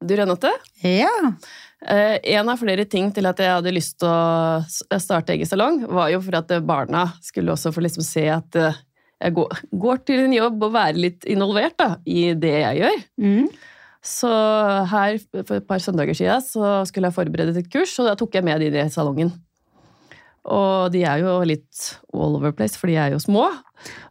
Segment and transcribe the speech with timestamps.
[0.00, 0.50] Du, Renate?
[0.80, 1.12] Ja.
[1.88, 5.82] Eh, en av flere ting til at jeg hadde lyst til å starte egen salong,
[5.92, 8.78] var jo for at eh, barna skulle også få liksom se at eh,
[9.20, 13.04] jeg går, går til en jobb og være litt involvert da, i det jeg gjør.
[13.20, 13.50] Mm.
[14.00, 14.30] Så
[14.88, 18.16] her for et par søndager siden så skulle jeg forberede til et kurs, og da
[18.16, 19.34] tok jeg med de i salongen.
[20.48, 23.44] Og de er jo litt all over place, for de er jo små.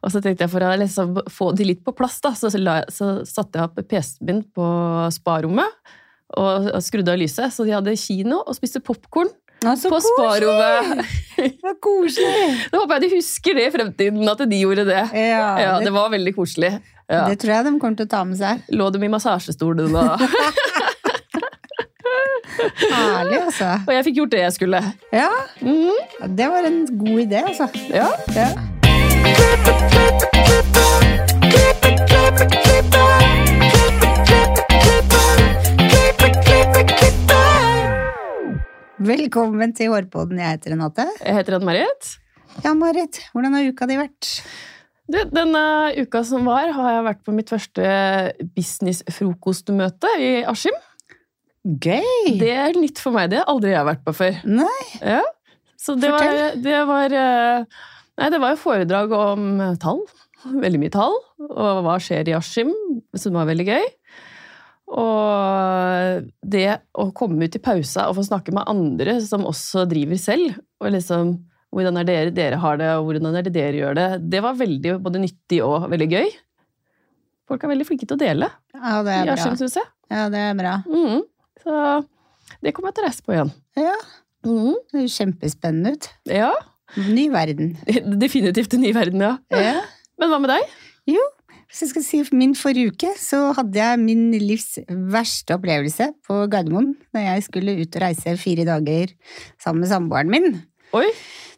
[0.03, 2.83] Og så tenkte jeg for å liksom få de litt på plass, da, så, la,
[2.93, 4.67] så satte jeg opp PC-en min på
[5.15, 5.95] sparommet
[6.37, 7.49] og og skrudde av lyset.
[7.53, 9.31] Så de hadde kino og spiste popkorn
[9.65, 11.01] Å, så på sparommet.
[11.63, 12.53] Så koselig!
[12.71, 15.03] Da håper jeg de husker det i fremtiden, at de gjorde det.
[15.15, 16.73] Ja, Ja, det, Det var veldig koselig.
[17.09, 17.23] Ja.
[17.25, 18.59] det tror jeg de kommer til å ta med seg.
[18.69, 20.21] Lå dem i massasjestolen, og,
[22.59, 23.69] Herlig, altså.
[23.87, 24.83] og jeg fikk gjort det jeg skulle.
[25.13, 25.29] Ja,
[25.61, 26.35] Mhm.
[26.35, 27.69] det var en god idé, altså.
[27.89, 28.07] Ja.
[28.35, 28.49] Ja.
[38.99, 40.39] Velkommen til Hårpodden.
[40.41, 41.05] Jeg heter Renate.
[41.23, 42.09] Jeg heter Ann-Marit.
[42.65, 44.29] Ja, Marit, hvordan har uka di vært?
[45.09, 45.61] Du, Denne
[45.97, 47.85] uka som var, har jeg vært på mitt første
[48.57, 50.75] businessfrokostmøte i Askim.
[51.67, 52.37] Gøy!
[52.39, 53.29] Det er nytt for meg.
[53.33, 54.39] Det har aldri jeg vært på før.
[54.47, 55.21] Nei, Ja.
[55.79, 57.77] Så det var, det var eh,
[58.19, 59.45] Nei, det var jo foredrag om
[59.79, 60.01] tall.
[60.43, 61.15] Veldig mye tall.
[61.47, 62.73] Og hva skjer i Askim,
[63.15, 63.85] som var veldig gøy.
[64.99, 66.65] Og det
[66.99, 70.91] å komme ut i pausa og få snakke med andre som også driver selv, og
[70.95, 71.37] liksom
[71.71, 74.57] hvordan er dere dere har det, og hvordan er det dere gjør det, det var
[74.57, 76.31] veldig både nyttig og veldig gøy.
[77.49, 79.35] Folk er veldig flinke til å dele ja, det er bra.
[80.09, 80.79] Ja, det er bra.
[80.89, 81.27] Mhm.
[81.63, 81.75] Så
[82.63, 83.53] det kommer jeg til å reise på igjen.
[83.79, 83.95] Ja,
[84.39, 84.71] Mm.
[84.87, 86.05] det høres kjempespennende ut.
[86.31, 86.53] Ja,
[86.95, 87.73] Ny verden.
[88.23, 89.33] definitivt en ny verden, ja.
[89.51, 89.81] Ja.
[90.17, 90.63] Men hva med deg?
[91.11, 91.19] Jo,
[91.69, 94.79] Hvis jeg skal si min forrige uke, så hadde jeg min livs
[95.11, 99.11] verste opplevelse på Gardermoen da jeg skulle ut og reise fire dager
[99.61, 100.47] sammen med samboeren min
[100.97, 101.05] Oi,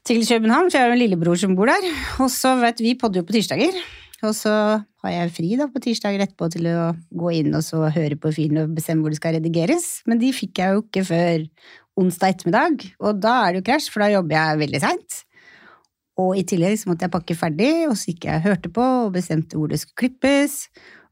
[0.03, 1.85] til København, for jeg har jo en lillebror som bor der.
[2.19, 3.77] Og så vet vi podder jo på tirsdager,
[4.27, 4.53] og så
[5.01, 8.33] har jeg fri da på tirsdager etterpå til å gå inn og så høre på
[8.35, 11.47] filen og bestemme hvor det skal redigeres, men de fikk jeg jo ikke før
[12.01, 15.19] onsdag ettermiddag, og da er det jo krasj, for da jobber jeg veldig seint.
[16.21, 18.87] Og i tillegg så måtte jeg pakke ferdig, og så gikk jeg og hørte på
[19.05, 20.65] og bestemte hvor det skulle klippes.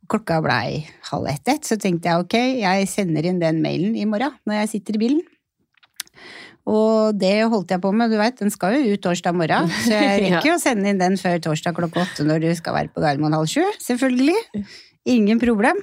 [0.09, 4.37] Klokka blei halv ett-ett, så tenkte jeg ok, jeg sender inn den mailen i morgen
[4.49, 5.25] når jeg sitter i bilen.
[6.69, 9.95] Og det holdt jeg på med, du veit, den skal jo ut torsdag morgen, så
[9.95, 12.93] jeg rekker jo å sende inn den før torsdag klokka åtte når du skal være
[12.93, 14.37] på Gardermoen halv sju, selvfølgelig.
[15.09, 15.81] Ingen problem.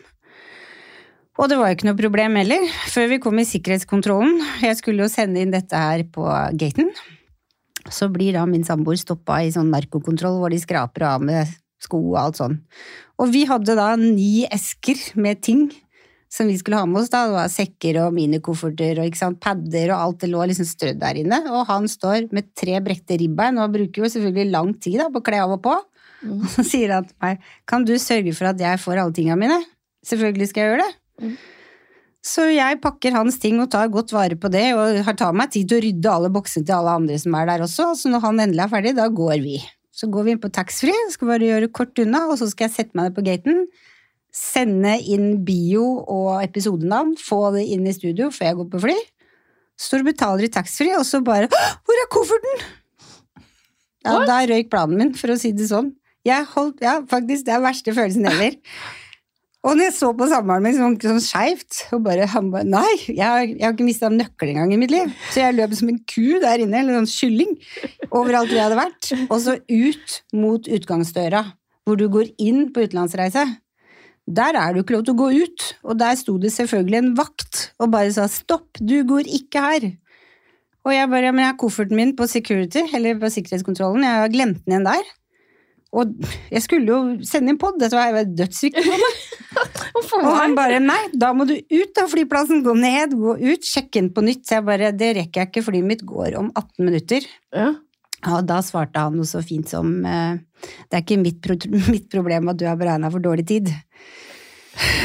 [1.36, 4.38] Og det var jo ikke noe problem heller, før vi kom i sikkerhetskontrollen.
[4.64, 6.24] Jeg skulle jo sende inn dette her på
[6.56, 6.92] gaten.
[7.92, 11.50] Så blir da min samboer stoppa i sånn narkokontroll hvor de skraper av med
[11.82, 12.56] sko og alt sånn.
[13.20, 15.68] Og vi hadde da ni esker med ting
[16.32, 17.10] som vi skulle ha med oss.
[17.12, 21.00] da, Det var sekker og minikofferter og sant, padder og alt det lå liksom strødd
[21.02, 21.40] der inne.
[21.52, 25.22] Og han står med tre brekte ribbein og bruker jo selvfølgelig lang tid da, på
[25.22, 25.76] å kle av og på.
[26.26, 29.38] Og så sier han til meg kan du sørge for at jeg får alle tingene
[29.40, 29.60] mine?
[30.06, 31.36] Selvfølgelig skal jeg gjøre det.
[32.26, 35.52] Så jeg pakker hans ting og tar godt vare på det, og har tar meg
[35.54, 38.24] tid til å rydde alle boksene til alle andre som er der også, så når
[38.24, 39.60] han endelig er ferdig, da går vi.
[39.94, 42.74] Så går vi inn på taxfree, skal bare gjøre kort unna, og så skal jeg
[42.74, 43.62] sette meg ned på gaten,
[44.36, 48.96] sende inn bio og episodenavn, få det inn i studio før jeg går på fly.
[49.80, 52.66] Står og betaler i taxfree, og så bare Hvor er kofferten?!
[54.06, 55.90] Ja, da røyk planen min, for å si det sånn.
[56.26, 58.54] Jeg holdt, ja, faktisk, det er verste følelsen heller.
[59.66, 62.92] Og når jeg så på samboeren min sånn, sånn skeivt, og bare, han bare Nei,
[63.08, 65.10] jeg, har- jeg har ikke mista nøkkel engang i mitt liv.
[65.34, 67.56] Så jeg løp som en ku der inne, eller en kylling,
[68.12, 69.10] overalt hvor jeg hadde vært.
[69.26, 71.42] Og så ut mot utgangsdøra,
[71.86, 73.42] hvor du går inn på utenlandsreise.
[74.26, 77.12] Der er du ikke lov til å gå ut, og der sto det selvfølgelig en
[77.18, 79.86] vakt og bare sa stopp, du går ikke her.
[80.86, 84.34] Og jeg bare, men jeg har kofferten min på security, eller på sikkerhetskontrollen, jeg har
[84.34, 85.14] glemt den igjen der.
[85.96, 86.12] Og
[86.50, 89.22] jeg skulle jo sende inn pod, dette var dødsviktig for meg.
[89.96, 94.02] Og han bare nei, da må du ut av flyplassen, gå ned, gå ut, sjekke
[94.02, 94.44] inn på nytt.
[94.44, 97.28] Så jeg bare det rekker jeg ikke, flyet mitt går om 18 minutter.
[97.54, 97.70] Ja.
[98.26, 100.38] Og da svarte han noe så fint som eh,
[100.90, 101.56] det er ikke mitt, pro
[101.94, 103.72] mitt problem at du har beregna for dårlig tid.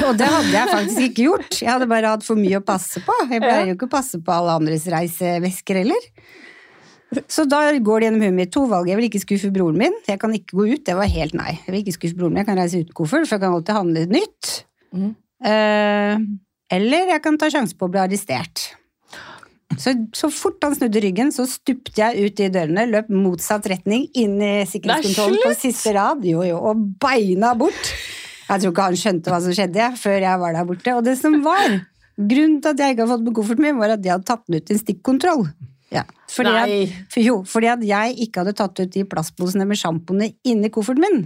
[0.03, 1.57] Og det hadde jeg faktisk ikke gjort.
[1.61, 3.15] Jeg hadde bare hatt for mye å passe på.
[3.29, 6.09] Jeg pleier jo ikke å passe på alle andres reisevesker heller.
[7.31, 8.87] Så da går det gjennom huet mitt to valg.
[8.87, 9.95] Jeg vil ikke skuffe broren min.
[10.07, 10.83] Jeg kan ikke gå ut.
[10.87, 11.53] Det var helt nei.
[11.59, 12.43] Jeg vil ikke skuffe broren min.
[12.43, 14.51] Jeg kan reise uten koffert, for jeg kan alltid handle nytt.
[14.95, 15.09] Mm.
[15.51, 16.27] Eh,
[16.77, 18.71] eller jeg kan ta sjanse på å bli arrestert.
[19.79, 24.07] Så, så fort han snudde ryggen, så stupte jeg ut i dørene, løp motsatt retning,
[24.17, 27.93] inn i sikkerhetskontrollen på siste rad, jo, jo, og beina bort.
[28.51, 30.95] Jeg tror ikke han skjønte hva som skjedde, før jeg var der borte.
[30.97, 31.79] Og det som var
[32.21, 34.43] Grunnen til at jeg ikke har fått med kofferten min, var at jeg hadde tatt
[34.45, 35.45] den ut i en stikkontroll.
[35.91, 39.79] Ja, fordi At, for, jo, fordi at jeg ikke hadde tatt ut de plastposene med
[39.79, 41.23] sjampoene inni kofferten min.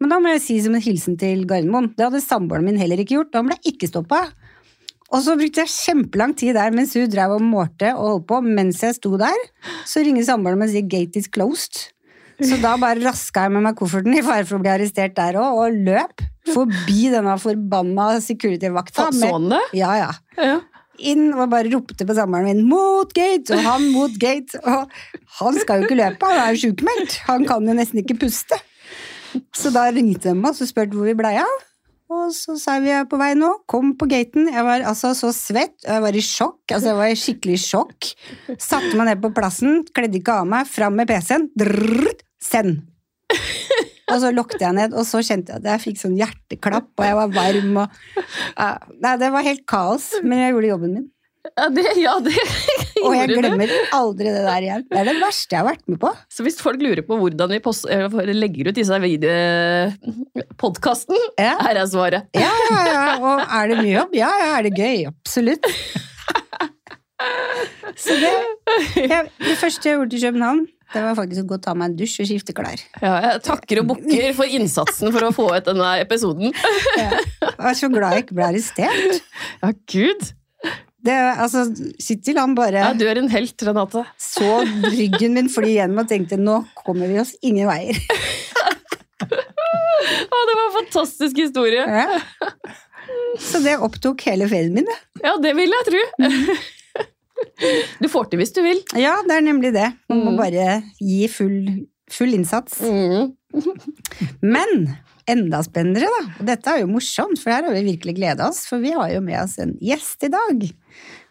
[0.00, 1.90] Men da må jeg si som en hilsen til Gardermoen.
[1.96, 3.34] Det hadde samboeren min heller ikke gjort.
[3.34, 4.22] Da ble ikke stoppa.
[5.10, 8.40] Og så brukte jeg kjempelang tid der mens hun drev og målte og holdt på.
[8.46, 9.46] Mens jeg sto der,
[9.88, 11.90] så ringer samboeren min og sier 'gate is closed'.
[12.40, 15.36] Så da bare raska jeg med meg kofferten i fare for å bli arrestert der
[15.36, 19.10] òg, og løp forbi denne forbanna security-vakta.
[19.12, 19.60] Så han det?
[19.76, 20.10] Ja, ja.
[20.38, 20.60] Ja.
[21.10, 24.56] Inn og bare ropte på samboeren min 'mot gate', og han mot gate.
[24.64, 24.88] Og
[25.40, 27.18] han skal jo ikke løpe, han er jo sjukmeldt.
[27.28, 28.56] Han kan jo nesten ikke puste.
[29.54, 31.58] Så da ringte de meg og så spurte hvor vi blei av.
[32.10, 33.52] Og så sa vi er på vei nå.
[33.70, 34.48] Kom på gaten.
[34.50, 36.60] Jeg var altså så svett, og jeg var i sjokk.
[36.66, 38.08] Altså, jeg var i skikkelig sjokk.
[38.56, 41.46] Satte meg ned på plassen, kledde ikke av meg, fram med PC-en.
[42.42, 42.82] Send!
[44.10, 47.06] Og så lukket jeg ned, og så kjente jeg at jeg fikk sånn hjerteklapp, og
[47.06, 48.00] jeg var varm og
[48.98, 51.04] Nei, det var helt kaos, men jeg gjorde jobben min.
[51.58, 52.34] Ja, det, ja, det
[53.06, 53.78] Og jeg glemmer det.
[53.96, 54.82] aldri det der igjen.
[54.90, 56.10] Det er det verste jeg har vært med på.
[56.32, 58.06] Så hvis folk lurer på hvordan vi post, eh,
[58.36, 58.98] legger ut disse
[60.60, 61.54] podkasten, Ja.
[61.64, 62.28] her er svaret.
[62.36, 63.04] Ja, ja, ja.
[63.24, 64.14] Og er det mye jobb?
[64.20, 65.06] Ja, ja, er det gøy?
[65.10, 65.64] Absolutt.
[68.00, 68.30] Så det,
[68.96, 71.90] jeg, det første jeg gjorde til København, det var faktisk å gå og ta meg
[71.92, 72.80] en dusj og skifte klær.
[73.02, 76.50] Ja, jeg takker og bukker for innsatsen for å få ut denne episoden.
[76.96, 79.20] Jeg var så glad jeg ikke ble arrestert.
[79.60, 80.30] Ja, gud.
[81.02, 81.62] Det, altså,
[81.98, 84.02] Kittil han bare Ja, du er en helt, Renate.
[84.20, 84.60] så
[84.92, 87.96] ryggen min fly gjennom og tenkte nå kommer vi oss ingen veier.
[89.20, 91.84] Å, det var en fantastisk historie.
[91.84, 92.20] Ja.
[93.40, 94.86] Så det opptok hele ferien min.
[94.88, 94.98] det.
[95.24, 96.02] Ja, det vil jeg tro.
[98.00, 98.80] Du får til hvis du vil.
[99.00, 99.88] Ja, det er nemlig det.
[100.12, 100.40] Man må Mm.
[100.40, 100.66] bare
[101.00, 102.80] gi full, full innsats.
[102.84, 103.32] Mm.
[104.42, 104.96] Men
[105.30, 106.20] enda spennende, da.
[106.40, 108.64] Og dette er jo morsomt, for her har vi virkelig gleda oss.
[108.68, 110.64] For vi har jo med oss en gjest i dag.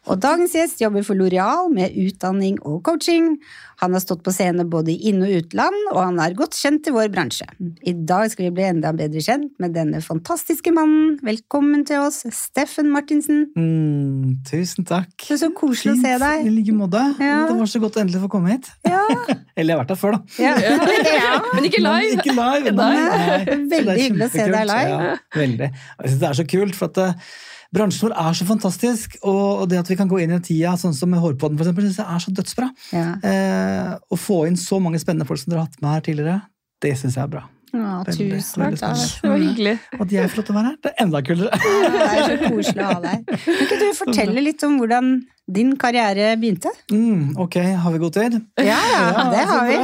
[0.10, 3.36] Og dagens gjest jobber for Loreal med utdanning og coaching.
[3.80, 6.88] Han har stått på scene både i inn- og utland, og han er godt kjent
[6.90, 7.46] i vår bransje.
[7.88, 11.14] I dag skal vi bli enda bedre kjent med denne fantastiske mannen.
[11.24, 13.46] Velkommen til oss, Steffen Martinsen.
[13.56, 15.14] Mm, tusen takk.
[15.28, 16.50] Det er så koselig å se I deg.
[16.58, 17.04] like måte.
[17.22, 17.44] Ja.
[17.52, 18.72] Det var så godt å endelig få komme hit.
[18.90, 19.04] Ja.
[19.60, 20.42] Eller jeg har vært her før, da.
[20.42, 20.56] Ja.
[21.20, 21.36] ja.
[21.54, 22.18] Men ikke Men live.
[22.18, 22.74] ikke live.
[22.82, 22.90] Nei.
[23.06, 23.62] Nei.
[23.78, 24.98] Veldig hyggelig å se deg live.
[25.14, 25.70] Ja, veldig.
[25.70, 27.32] Jeg synes det er så kult, for at eh,
[27.76, 29.20] bransjen vår er så fantastisk.
[29.28, 31.88] Og det at vi kan gå inn i tida, sånn som med Hårpodden, for eksempel,
[31.88, 32.72] synes jeg er så dødsbra.
[32.96, 33.08] Ja.
[33.32, 36.42] Eh, å få inn så mange spennende folk som dere har hatt med her tidligere,
[36.84, 37.48] det syns jeg er bra.
[37.70, 39.02] Ja, Veldig, tusen veldig takk.
[39.22, 39.74] Det var hyggelig.
[39.94, 41.60] Og at jeg får lov til å være her, det er enda kulere.
[41.60, 43.30] Ja, Det er så koselig å ha deg.
[43.44, 45.12] Kan ikke du fortelle litt om hvordan
[45.60, 46.72] din karriere begynte?
[46.94, 48.40] Mm, ok, har vi god tid?
[48.66, 49.78] Ja, ja, det har vi.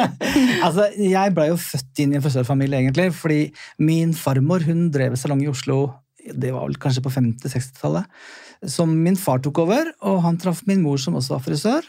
[0.66, 3.40] altså, jeg ble jo født inn i en frisørfamilie, egentlig, fordi
[3.84, 5.82] min farmor hun drev salong i Oslo
[6.34, 8.08] det var vel kanskje på 50-60-tallet,
[8.68, 11.88] som min far tok over, og han traff min mor som også var frisør.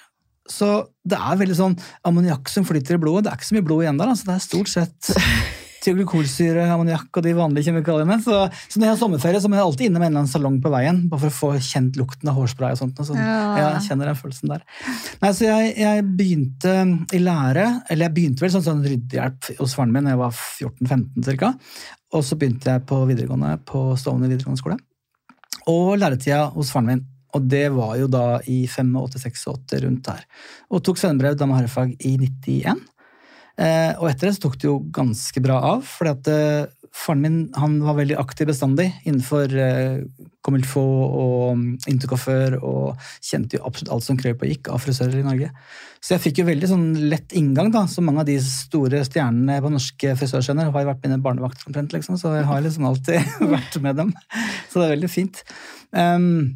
[0.50, 0.68] Så
[1.06, 1.75] det er veldig sånn
[2.07, 3.27] ammoniakk som flyter i blodet.
[3.27, 4.13] Det er ikke så mye blod igjen der.
[4.13, 5.12] Altså det er stort sett
[5.89, 8.19] tyoglykolsyre, ammoniakk og de vanlige kjemikaliene.
[8.24, 8.39] Så,
[8.69, 10.71] så når jeg har sommerferie, så må jeg alltid innom en eller annen salong på
[10.74, 13.01] veien, bare for å få kjent lukten av hårspray og sånt.
[13.01, 13.19] Og sånn.
[13.19, 13.69] Ja.
[13.75, 14.65] Jeg kjenner den følelsen der.
[15.24, 16.75] Nei, så jeg, jeg begynte
[17.15, 20.36] i lære, eller jeg begynte vel sånn, sånn ryddehjelp hos faren min da jeg var
[20.38, 21.53] 14-15 ca.
[22.18, 24.80] Og så begynte jeg på videregående på Stovner videregående skole.
[25.69, 27.07] Og læretida hos faren min.
[27.38, 30.23] Og det var jo da i 85-86 rundt der.
[30.73, 32.80] Og tok svennebrev dame- og herrefag i 91.
[33.59, 37.21] Eh, og etter det så tok det jo ganske bra av, fordi at eh, faren
[37.21, 39.99] min han var veldig aktiv bestandig innenfor eh,
[40.45, 45.25] comme og intercoiffør, og kjente jo absolutt alt som krøp og gikk av frisører i
[45.25, 45.49] Norge.
[45.99, 49.59] Så jeg fikk jo veldig sånn lett inngang, da, som mange av de store stjernene
[49.61, 53.75] på norske frisørscener har vært mine barnevakter omtrent, liksom, så jeg har liksom alltid vært
[53.83, 54.13] med dem.
[54.69, 55.44] Så det er veldig fint.
[55.92, 56.56] Um,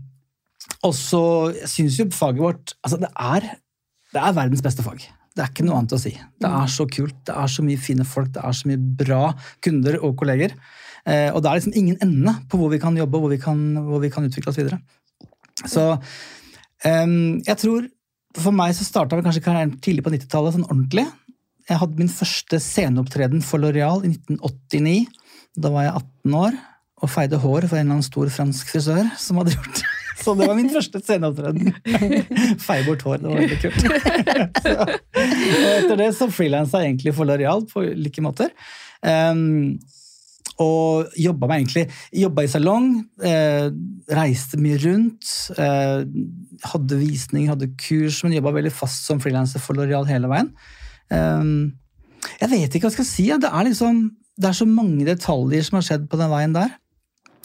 [0.88, 1.26] og så
[1.68, 3.50] syns jo faget vårt altså det er,
[4.16, 5.04] det er verdens beste fag.
[5.34, 6.14] Det er ikke noe annet å si.
[6.14, 9.24] Det er så kult, det er så mye fine folk, det er så mye bra
[9.66, 10.54] kunder og kolleger.
[11.10, 13.64] Eh, og det er liksom ingen ende på hvor vi kan jobbe hvor vi kan,
[13.88, 14.80] hvor vi kan utvikle oss videre.
[15.66, 15.94] Så
[16.84, 17.86] jeg tror
[18.34, 21.04] For meg så starta kanskje karrieren tidlig på 90-tallet sånn ordentlig.
[21.70, 25.06] Jeg hadde min første sceneopptreden for Loreal i 1989.
[25.62, 26.58] Da var jeg 18 år
[27.04, 29.93] og feide hår for en eller annen stor fransk frisør som hadde gjort det.
[30.24, 31.74] Så det var min første sceneopptreden.
[32.68, 33.82] Feie bort hår, det var veldig kult.
[34.64, 38.54] Så, og etter det så frilansa jeg egentlig for Loreal på like måter.
[39.04, 39.76] Um,
[40.62, 42.90] og jobba meg egentlig Jobba i salong,
[43.26, 43.68] eh,
[44.14, 45.30] reiste mye rundt.
[45.58, 46.04] Eh,
[46.70, 50.52] hadde visning, hadde kurs, men jobba veldig fast som frilanser for Loreal hele veien.
[51.10, 51.74] Um,
[52.40, 53.26] jeg vet ikke hva jeg skal si.
[53.32, 53.40] ja.
[53.42, 56.72] Det er liksom det er så mange detaljer som har skjedd på den veien der.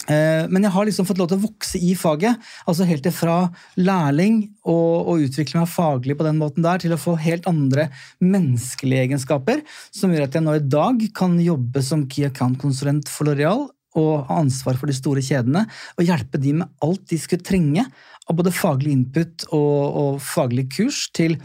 [0.08, 2.36] Eh, Men jeg har liksom fått lov til å vokse i faget.
[2.66, 7.00] altså Helt fra lærling og, og utvikle meg faglig på den måten der, til å
[7.00, 7.88] få helt andre
[8.20, 9.62] menneskelige egenskaper,
[9.92, 14.28] som gjør at jeg nå i dag kan jobbe som key account-konsulent for Loreal og
[14.28, 15.64] ha ansvar for de store kjedene,
[15.96, 17.86] og hjelpe de med alt de skulle trenge
[18.28, 21.38] av både faglig input og, og faglig kurs til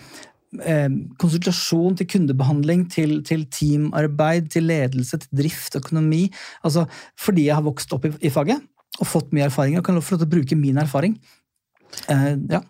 [1.21, 6.27] konsultasjon, til kundebehandling, til, til teamarbeid, til ledelse, til drift, økonomi.
[6.63, 6.85] Altså,
[7.19, 8.61] fordi jeg har vokst opp i, i faget
[9.01, 11.17] og fått mye erfaringer og kan få lov til å bruke min erfaring.
[12.11, 12.61] Eh, ja.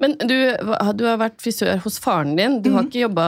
[0.00, 0.34] Men du,
[0.96, 2.58] du har vært frisør hos faren din.
[2.64, 3.26] Du har ikke jobba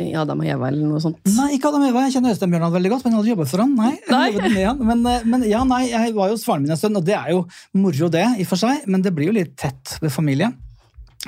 [0.00, 1.20] i Adam og Eva eller noe sånt?
[1.36, 2.06] Nei, ikke Adam og Eva.
[2.06, 3.76] Jeg kjenner Øystein Bjørnland veldig godt, men jeg hadde jobbet for han.
[3.76, 4.54] Nei, jeg Nei.
[4.54, 4.82] med han.
[4.90, 7.16] Men, eh, men ja, nei, jeg var jo hos faren min en stund, og det
[7.18, 7.44] er jo
[7.76, 10.50] moro det, i og for seg, men det blir jo litt tett ved familie.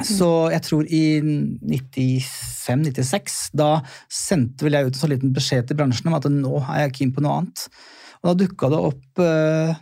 [0.01, 5.77] Så jeg tror i 95-96, da sendte vel jeg ut en sånn liten beskjed til
[5.77, 7.67] bransjen om at nå er jeg keen på noe annet.
[8.23, 9.73] Og da dukka det opp eh,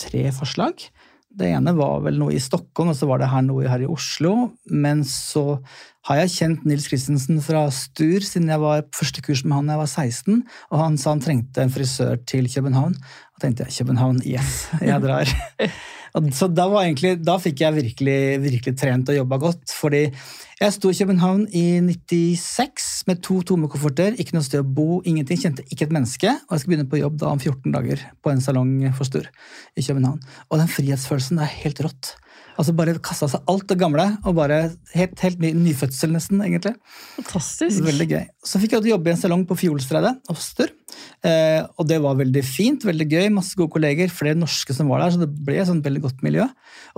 [0.00, 0.88] tre forslag.
[1.30, 3.90] Det ene var vel noe i Stockholm, og så var det her noe her i
[3.90, 4.50] Oslo.
[4.64, 5.60] Men så
[6.08, 9.68] har jeg kjent Nils Christensen fra Stur siden jeg var på første kurs med han
[9.68, 12.96] da jeg var 16, og han sa han trengte en frisør til København.
[12.96, 15.28] Da tenkte jeg København, yes, jeg drar.
[16.34, 19.74] Så da, egentlig, da fikk jeg virkelig, virkelig trent og jobba godt.
[19.74, 20.02] Fordi
[20.60, 25.00] jeg sto i København i 96 med to tomme kofferter, ikke noe sted å bo,
[25.08, 25.38] ingenting.
[25.40, 26.34] Kjente ikke et menneske.
[26.48, 29.30] Og jeg skal begynne på jobb da om 14 dager på en salong for Stur
[29.78, 30.20] i København.
[30.50, 32.14] Og den frihetsfølelsen det er helt rått.
[32.60, 34.58] Altså Bare kasta seg alt det gamle, og bare
[34.92, 36.74] helt, helt ny, nyfødsel, nesten, egentlig.
[37.16, 37.80] Fantastisk.
[37.86, 38.26] Veldig gøy.
[38.44, 40.74] Så fikk jeg jobbe i en salong på Fjolstredet Oster.
[41.24, 45.06] Eh, og det var veldig fint, veldig gøy, masse gode kolleger, flere norske som var
[45.06, 46.44] der, så det ble et sånt veldig godt miljø.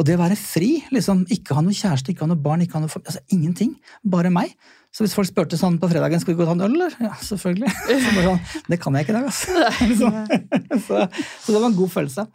[0.01, 2.81] Og det å være fri, liksom, ikke ha noe kjæreste, ikke ha noe barn, ikke
[2.81, 4.57] ha noe altså ingenting, bare meg.
[4.93, 6.97] Så hvis folk spurte sånn på fredagen skal vi gå og ta en øl, eller?
[7.01, 7.71] Ja, selvfølgelig.
[8.03, 9.71] Så sånn, det kan jeg ikke i dag, altså.
[10.03, 10.11] Så,
[10.89, 11.07] så,
[11.39, 12.27] så det var en god følelse.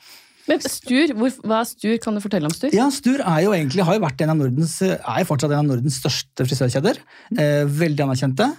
[0.47, 1.95] Men Stur, hvor, hva er Stur?
[2.03, 2.71] Kan du fortelle om Stur?
[2.75, 5.67] Ja, Stur er jo egentlig, har jo vært en av Nordens, er fortsatt en av
[5.67, 7.01] Nordens største frisørkjeder.
[7.35, 8.49] Eh, veldig anerkjente.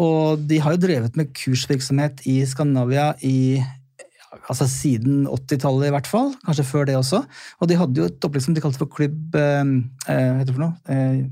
[0.00, 3.60] Og de har jo drevet med kursvirksomhet i Skandinavia i
[4.48, 6.32] altså siden 80-tallet i hvert fall.
[6.46, 7.22] Kanskje før det også.
[7.60, 9.62] Og de hadde jo et opplegg som de kalte for klubb eh,
[10.08, 10.74] eh, Hva heter det for noe?
[10.88, 11.22] Eh,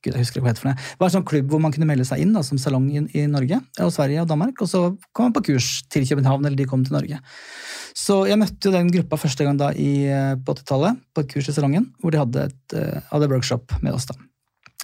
[0.00, 0.80] Gud, jeg husker hva det heter for noe.
[0.80, 3.02] Det var en sånn klubb hvor man kunne melde seg inn da, som salong i,
[3.20, 4.62] i Norge, og Sverige og Danmark.
[4.64, 7.20] Og så kom man på kurs til København, eller de kom til Norge.
[7.96, 11.30] Så jeg møtte jo den gruppa første gang da i, eh, på 80-tallet, på et
[11.34, 14.06] kurs i salongen, hvor de hadde, et, eh, hadde workshop med oss.
[14.10, 14.18] da.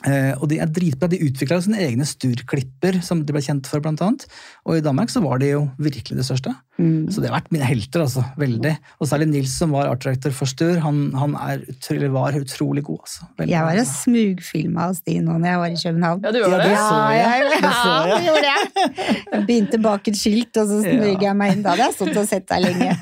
[0.04, 1.08] Uh, og de er dritbra.
[1.08, 4.26] De utvikla sine egne sturklipper, som de ble kjent for, blant annet.
[4.68, 6.52] Og i Danmark så var de jo virkelig det største.
[6.76, 7.06] Mm.
[7.08, 8.20] Så det har vært mine helter, altså.
[8.36, 8.72] Veldig.
[9.00, 10.74] Og særlig Nils, som var art director for Stur.
[10.84, 13.28] Han, han er, utrolig- var utrolig god, altså.
[13.38, 16.20] Veldig Jeg var og smugfilma hos de nå når jeg var i København.
[16.26, 16.68] Ja, du gjorde Ja, det?
[16.68, 17.24] det så jeg.
[17.24, 18.12] Ja, Det så jeg.
[18.16, 19.24] det gjorde jeg.
[19.32, 21.64] Jeg begynte bak et skilt, og så smyger jeg meg inn.
[21.64, 22.92] Da hadde jeg stått og sett deg lenge.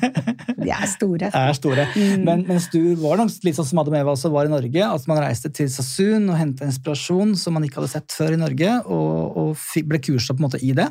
[0.65, 1.29] De er store.
[1.35, 1.87] er store.
[1.99, 2.23] Mm.
[2.25, 4.87] Men, men Stur var nok litt sånn som Adam Eva også var i Norge.
[4.87, 8.41] At man reiste til Sassoon og henta inspirasjon som man ikke hadde sett før i
[8.41, 10.87] Norge, og, og ble kursa på en måte i det.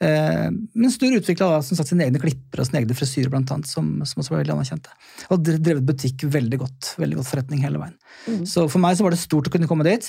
[0.00, 3.92] Eh, men Stur utvikla som sine egne klipper og sine egne frisyrer, blant annet, som,
[4.08, 4.94] som også ble veldig anerkjente.
[5.28, 6.94] Og drevet butikk veldig godt.
[7.02, 7.96] Veldig godt forretning hele veien.
[8.26, 8.44] Mm.
[8.48, 10.08] Så for meg så var det stort å kunne komme dit.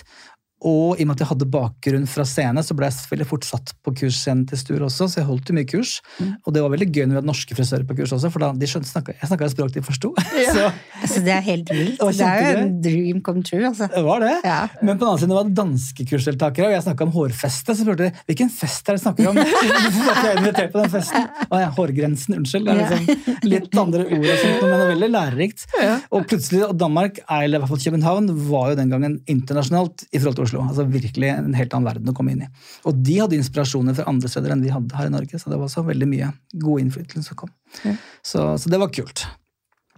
[0.67, 3.73] Og i og med at jeg hadde bakgrunn fra scene, så ble jeg selvfølgelig fortsatt
[3.81, 5.95] på kursscenen til Stur også, så jeg holdt jo mye kurs.
[6.19, 6.35] Mm.
[6.45, 8.51] Og det var veldig gøy når vi hadde norske frisører på kurs også, for da
[8.53, 10.13] de skjønte, snakket, jeg snakka et språk de forsto.
[10.51, 10.67] Så
[11.01, 11.97] Altså, det er helt vilt.
[12.01, 13.87] Det Det er jo en dream come true, altså.
[13.89, 14.33] det var det.
[14.45, 14.59] Ja.
[14.81, 17.73] Men på den annen side var det danske kursdeltakere, og jeg snakka om hårfeste.
[17.73, 19.39] Så spurte de hvilken fest er det snakker om.
[19.41, 21.27] Hvorfor var ikke jeg invitert på den festen?
[21.47, 22.69] Å ja, hårgrensen, unnskyld.
[22.69, 25.65] Det er liksom litt andre ord og sånt, men det er veldig lærerikt.
[26.11, 30.21] Og plutselig, og Danmark, eller i hvert fall København, var jo den gangen internasjonalt i
[30.21, 30.65] forhold til Oslo.
[30.67, 32.49] Altså virkelig en helt annen verden å komme inn i.
[32.89, 35.61] Og de hadde inspirasjoner fra andre steder enn vi hadde her i Norge, så det
[35.61, 37.53] var så veldig mye god innflytelse som kom.
[37.85, 37.95] Ja.
[38.25, 39.25] Så, så det var kult.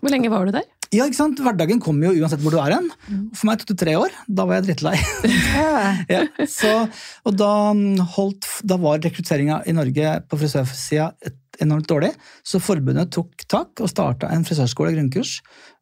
[0.03, 0.67] Hvor lenge var du der?
[0.93, 1.39] Ja, ikke sant?
[1.41, 2.89] Hverdagen kommer jo uansett hvor du er hen.
[3.33, 4.13] For meg tok det tre år.
[4.27, 4.97] Da var jeg drittlei.
[6.09, 6.23] Ja.
[6.49, 6.71] så,
[7.23, 11.11] og da, mm, holdt, da var rekrutteringa i Norge på frisørsida
[11.61, 12.09] enormt dårlig,
[12.45, 15.37] så forbundet tok tak og starta en frisørskole, grunnkurs.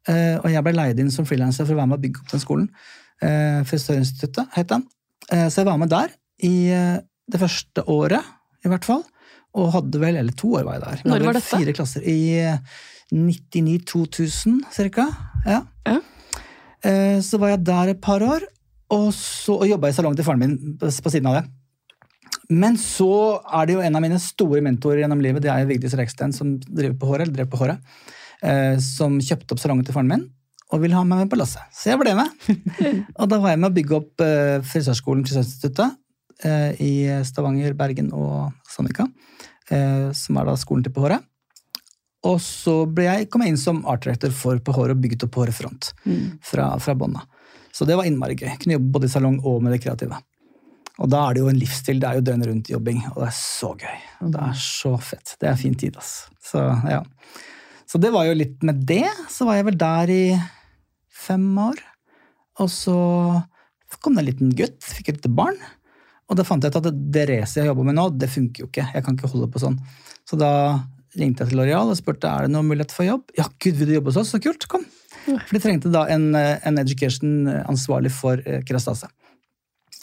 [0.10, 2.34] Eh, og jeg ble leid inn som frilanser for å være med og bygge opp
[2.34, 2.68] den skolen.
[3.22, 4.86] Eh, Frisørinstituttet het den.
[5.32, 6.14] Eh, så jeg var med der
[6.44, 7.00] i eh,
[7.32, 8.26] det første året,
[8.66, 9.04] i hvert fall.
[9.58, 11.04] Og hadde vel, eller to år var jeg der.
[11.12, 11.58] Når var dette?
[11.60, 12.06] Fire klasser.
[12.08, 12.58] I eh,
[13.12, 15.08] 99-2000, cirka.
[15.46, 15.62] Ja.
[15.86, 15.98] Ja.
[16.88, 18.46] Eh, Så var jeg der et par år,
[18.92, 21.50] og så og jobba i salongen til faren min på på siden av det.
[22.52, 25.94] Men så er det jo en av mine store mentorer gjennom livet, det er Vigdis
[25.96, 27.80] Reksten, som driver på håret, eller drev på håret,
[28.44, 30.26] eh, som kjøpte opp salongen til faren min
[30.72, 31.64] og ville ha meg med på lasset.
[31.76, 32.32] Så jeg ble med.
[33.20, 36.94] og da var jeg med å bygge opp eh, frisørskolen Frisørinstituttet eh, i
[37.28, 39.10] Stavanger, Bergen og Sandvika,
[39.70, 41.28] eh, som er da skolen til på håret.
[42.30, 45.26] Og så ble jeg, kom jeg inn som art director for på håret og bygget
[45.26, 46.26] opp på mm.
[46.46, 47.24] fra, fra bånda.
[47.74, 48.52] Så det var innmari gøy.
[48.62, 50.20] Kunne jobbe både i salong og med det kreative.
[51.02, 52.02] Og da er det jo en livsstil.
[52.02, 54.02] Det er jo døgnet rundt jobbing, og det er så gøy.
[54.22, 55.36] Og det er så fett.
[55.42, 56.12] Det er fin tid, ass.
[56.46, 56.62] Så
[56.92, 57.02] ja.
[57.90, 59.08] Så det var jo litt med det.
[59.32, 60.24] Så var jeg vel der i
[61.22, 61.82] fem år.
[62.62, 62.98] Og så
[64.02, 65.58] kom det en liten gutt, fikk et lite barn.
[66.32, 68.70] Og da fant jeg ut at det racet jeg jobber med nå, det funker jo
[68.70, 68.88] ikke.
[68.96, 69.78] Jeg kan ikke holde på sånn.
[70.28, 70.52] Så da
[71.20, 73.26] ringte jeg til Loreal og spurte er det noen mulighet for jobb.
[73.36, 74.32] Ja, gud, vil du jobbe hos oss?
[74.32, 74.86] Så kult, kom.
[75.26, 78.66] For de trengte da en, en education-ansvarlig for Krastase.
[78.70, 79.12] Kerastase.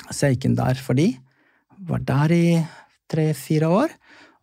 [0.09, 1.11] Så jeg gikk inn der for de.
[1.89, 2.45] Var der i
[3.11, 3.95] tre-fire år.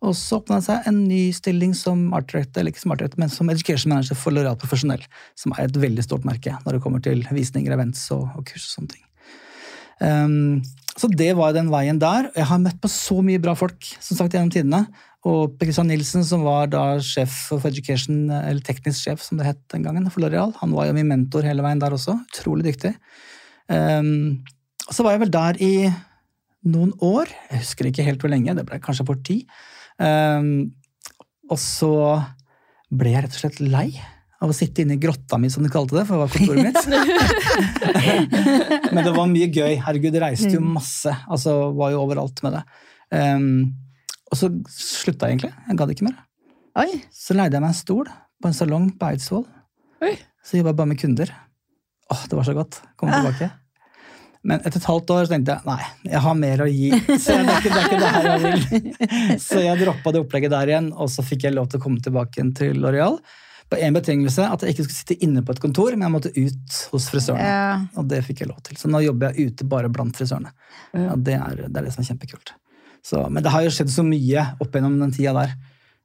[0.06, 3.02] Og så åpna det seg en ny stilling som art director, eller ikke som art
[3.02, 5.02] director, men som education manager for Loreal Profesjonell,
[5.38, 8.68] som er et veldig stort merke når det kommer til visninger, events og, og kurs
[8.68, 9.04] og sånne ting.
[9.96, 10.62] Um,
[10.96, 12.30] så det var den veien der.
[12.36, 14.86] Jeg har møtt på så mye bra folk som sagt gjennom tidene.
[15.26, 19.48] Og Per Kristian Nilsen, som var da sjef for education, eller teknisk sjef, som det
[19.48, 22.14] het den gangen, for Loreal, han var jo min mentor hele veien der også.
[22.30, 22.94] Utrolig dyktig.
[23.66, 24.44] Um,
[24.86, 25.72] så var jeg vel der i
[26.66, 27.32] noen år.
[27.50, 29.42] Jeg husker ikke helt hvor lenge, det ble kanskje for ti.
[30.02, 30.74] Um,
[31.50, 31.92] og så
[32.92, 33.88] ble jeg rett og slett lei
[34.36, 36.66] av å sitte inne i grotta mi, som de kalte det, for det var kontoret
[36.66, 36.82] mitt.
[38.94, 39.78] Men det var mye gøy.
[39.80, 41.12] Herregud, det reiste jo masse.
[41.24, 42.62] Altså, var jo overalt med det.
[43.16, 43.48] Um,
[44.28, 45.52] og så slutta jeg egentlig.
[45.70, 46.18] Jeg gadd ikke mer.
[46.82, 46.90] Oi.
[47.14, 49.46] Så leide jeg meg en stol på en salong på Eidsvoll.
[50.04, 50.14] Oi.
[50.44, 51.32] Så jobba jeg bare med kunder.
[52.12, 52.82] Åh, det var så godt.
[53.00, 53.48] Komme tilbake.
[54.46, 56.90] Men etter et halvt år så tenkte jeg nei, jeg har mer å gi.
[57.22, 59.40] Så det er ikke det, er ikke det her jeg vil.
[59.42, 62.04] Så jeg droppa det opplegget der igjen, og så fikk jeg lov til å komme
[62.04, 63.18] tilbake til Loreal.
[63.66, 66.30] På én betingelse, at jeg ikke skulle sitte inne på et kontor, men jeg måtte
[66.36, 67.48] ut hos frisørene.
[67.50, 67.72] Ja.
[67.98, 68.78] Og det fikk jeg lov til.
[68.78, 70.54] Så nå jobber jeg ute bare blant frisørene.
[70.94, 72.54] Ja, det, er, det er det som er kjempekult.
[73.06, 75.58] Så, men det har jo skjedd så mye opp gjennom den tida der.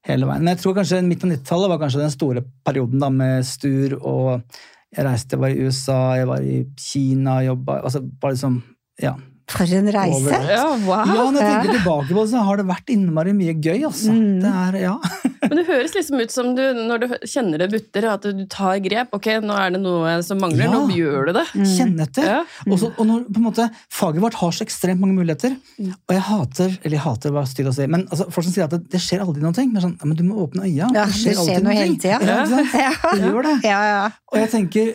[0.10, 0.42] hele veien.
[0.42, 4.00] Men jeg tror kanskje midten av 90-tallet var kanskje den store perioden da, med Stur
[4.00, 4.58] og
[4.98, 8.62] jeg reiste, jeg var i USA, jeg var i Kina, jobba altså bare liksom,
[9.02, 9.14] ja.
[9.52, 10.22] For en reise!
[10.22, 10.50] Overalt.
[10.52, 11.02] Ja, wow.
[11.12, 14.16] Ja, når jeg tenker tilbake på det, så har det vært innmari mye gøy, altså.
[14.16, 14.40] Mm.
[14.44, 14.96] Det er, ja.
[15.52, 18.78] Men det høres liksom ut som du, når du kjenner det butter, at du tar
[18.86, 19.16] grep.
[19.18, 20.72] Ok, nå er det noe som mangler, Ja.
[20.76, 21.46] nå gjør du det.
[21.74, 22.28] Kjenn etter.
[22.30, 22.42] Ja.
[22.68, 26.14] Og, så, og når på en måte, faget vårt har så ekstremt mange muligheter, og
[26.16, 28.76] jeg hater eller jeg hater hva stygt å si, men altså, folk som sier at
[28.78, 30.92] det, det skjer aldri noen ting, men sånn, ja, men du må åpne øya.
[30.94, 32.22] Ja, det skjer alltid noe noen hele tida.
[32.22, 32.64] Ja?
[32.86, 32.94] Ja.
[33.18, 33.58] Det gjør det.
[33.68, 34.02] Ja, ja.
[34.32, 34.94] Og jeg tenker,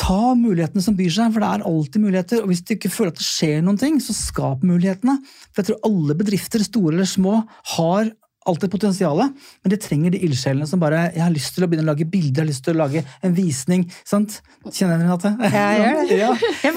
[0.00, 2.42] ta mulighetene som byr seg, for det er alltid muligheter.
[2.42, 5.18] Og hvis du ikke føler at det skjer noen ting, så skap mulighetene.
[5.52, 7.42] For jeg tror alle bedrifter, store eller små,
[7.76, 8.12] har
[8.44, 11.86] alltid potensialet, men de trenger de ildsjelene som bare Jeg har lyst til å begynne
[11.86, 13.86] å lage bilder, jeg har lyst til å lage en visning.
[14.04, 14.40] sant?
[14.68, 15.32] Kjenner du Renate?
[15.48, 16.18] Ja, jeg gjør det.
[16.24, 16.32] Ja.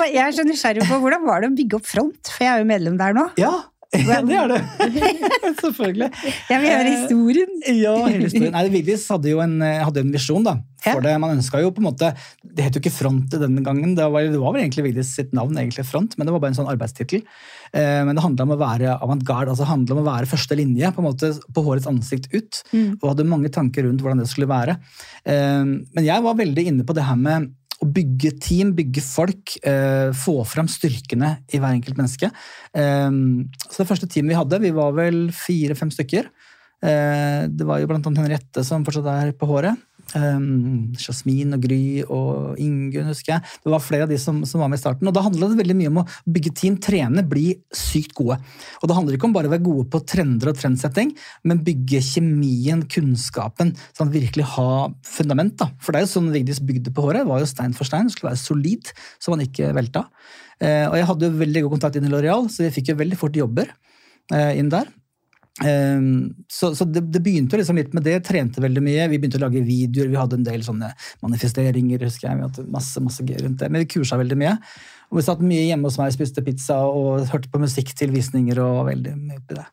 [0.07, 2.63] Jeg, er så nysgjerrig på hvordan var det å bygge opp Front, for jeg er
[2.63, 3.27] jo medlem der nå.
[3.39, 3.51] ja.
[3.95, 4.57] Ja, det er det.
[5.61, 6.09] Selvfølgelig.
[6.49, 7.53] Jeg vil høre historien.
[7.71, 8.51] Ja, hele historien.
[8.55, 11.13] Nei, Vigdis hadde jo en, eh, hadde en visjon da, for det.
[11.23, 12.09] Man ønska jo på en måte
[12.43, 15.31] Det het jo ikke Front denne gangen, det var, det var vel egentlig Vigdis sitt
[15.37, 17.23] navn, egentlig Front, men det var bare en sånn arbeidstittel.
[17.71, 20.91] Eh, men det handla om å være avantgarde, altså handla om å være første linje
[20.91, 22.63] på en måte på hårets ansikt ut.
[22.99, 24.79] Og hadde mange tanker rundt hvordan det skulle være.
[25.23, 29.57] Eh, men jeg var veldig inne på det her med å bygge team, bygge folk,
[29.61, 32.31] eh, få fram styrkene i hver enkelt menneske.
[32.73, 33.09] Eh,
[33.67, 36.31] så det første teamet vi hadde, vi var vel fire-fem stykker.
[36.83, 39.77] Eh, det var jo blant annet Henriette som fortsatt er på håret.
[40.15, 43.55] Um, Jasmin og Gry og Ingunn, husker jeg.
[43.63, 45.09] Det var flere av de som, som var med i starten.
[45.09, 46.05] Og da handla det veldig mye om å
[46.37, 48.37] bygge team, trene, bli sykt gode.
[48.79, 51.11] Og det handler ikke om bare å være gode på trender og trendsetting,
[51.47, 55.57] men bygge kjemien, kunnskapen, sånn virkelig ha fundament.
[55.59, 55.71] da.
[55.83, 57.25] For det er jo sånn Vigdis bygde på håret.
[57.25, 60.07] Det var jo stein for stein, det skulle være solid, så man ikke velta.
[60.57, 63.01] Uh, og jeg hadde jo veldig god kontakt inn i Loreal, så vi fikk jo
[63.01, 63.69] veldig fort jobber
[64.33, 64.87] uh, inn der.
[65.65, 68.19] Ehm, så så det, det begynte liksom litt med det.
[68.27, 69.07] Trente veldig mye.
[69.09, 70.11] Vi begynte å lage videoer.
[70.11, 70.91] Vi hadde en del sånne
[71.25, 72.05] manifesteringer.
[72.05, 72.37] husker jeg.
[72.37, 73.71] Vi hadde masse, masse gøy rundt det.
[73.71, 74.57] Men vi kursa veldig mye.
[75.07, 78.59] Og vi satt mye hjemme hos meg, spiste pizza og hørte på musikk til visninger.
[78.59, 79.65] og veldig mye på det.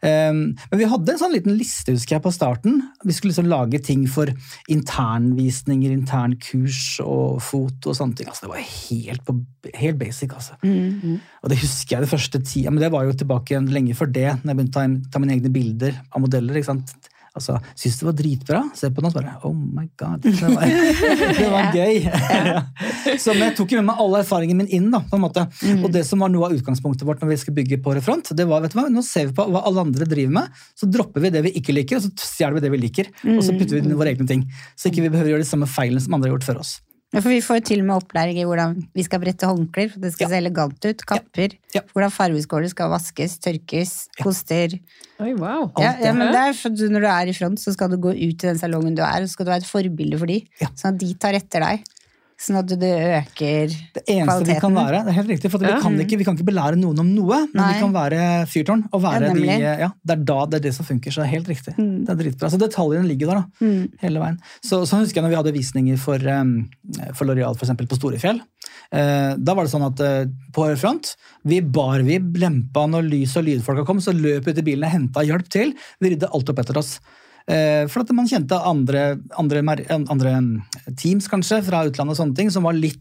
[0.00, 2.78] Um, men vi hadde en sånn liten liste husker jeg, på starten.
[3.04, 4.32] Vi skulle liksom lage ting for
[4.72, 8.30] internvisninger, internkurs og foto og sånne ting.
[8.32, 9.36] Altså, det var helt, på,
[9.82, 10.32] helt basic.
[10.32, 10.56] altså.
[11.44, 14.08] Og det husker jeg det første tida, men det var jo tilbake igjen lenge før
[14.16, 16.56] det, når jeg begynte å ta, ta mine egne bilder av modeller.
[16.56, 17.09] ikke sant?
[17.36, 18.60] Altså, syntes det var dritbra.
[18.74, 20.24] Se på den og bare Oh my god.
[20.24, 20.66] Det var,
[21.40, 22.00] det var gøy.
[23.22, 24.90] Så men jeg tok jo med meg alle erfaringene mine inn.
[24.90, 25.46] da, på en måte.
[25.78, 28.48] Og det som var noe av utgangspunktet vårt når vi skulle bygge på Refront, det
[28.50, 31.24] var vet du hva, nå ser vi på hva alle andre driver med, så dropper
[31.24, 33.10] vi det vi ikke liker, og så stjeler vi det vi liker.
[33.36, 34.46] Og så putter vi det inn våre egne ting.
[34.74, 36.78] Så ikke vi behøver gjøre de samme feilene som andre har gjort før oss.
[37.10, 39.88] Ja, for vi får jo til og med opplæring i hvordan vi skal brette håndklær,
[39.90, 40.30] for det skal Ja.
[40.30, 41.00] se elegant ut.
[41.10, 41.56] Kapper.
[41.74, 41.80] Ja.
[41.92, 44.78] Hvordan fargeskåler skal vaskes, tørkes, koster.
[45.18, 45.72] Oi, wow.
[45.78, 48.58] Ja, ja, er Når du er i front, så skal du gå ut i den
[48.58, 50.68] salongen du er, og så skal du være et forbilde for de, Ja.
[50.76, 51.82] sånn at de tar etter deg.
[52.40, 55.74] Sånn at det øker Det eneste vi kan være, det er helt riktig, for ja.
[55.74, 57.66] vi, kan ikke, vi kan ikke belære noen om noe, men Nei.
[57.74, 58.86] vi kan være fyrtårn.
[58.96, 61.26] og være Ja, de, ja, Det er da det er det som funker, så det
[61.28, 61.74] er helt riktig.
[61.76, 62.06] Mm.
[62.06, 62.50] Det er dritbra.
[62.50, 63.92] Så detaljene ligger der da, Mm.
[64.00, 64.40] hele veien.
[64.64, 66.54] Så, så husker jeg når vi hadde visninger for, um,
[67.12, 68.40] for L'Oreal på Storefjell.
[68.90, 70.24] Uh, da var det sånn at uh,
[70.56, 74.64] på front, vi bar, vi lempa når lys- og lydfolka kom, så løp ut i
[74.64, 75.74] bilen og henta hjelp til.
[76.00, 76.96] Vi rydde alt opp etter oss.
[77.48, 80.50] Eh, For at man kjente andre, andre, andre mm,
[80.98, 83.00] teams kanskje fra utlandet og sånne ting, som var litt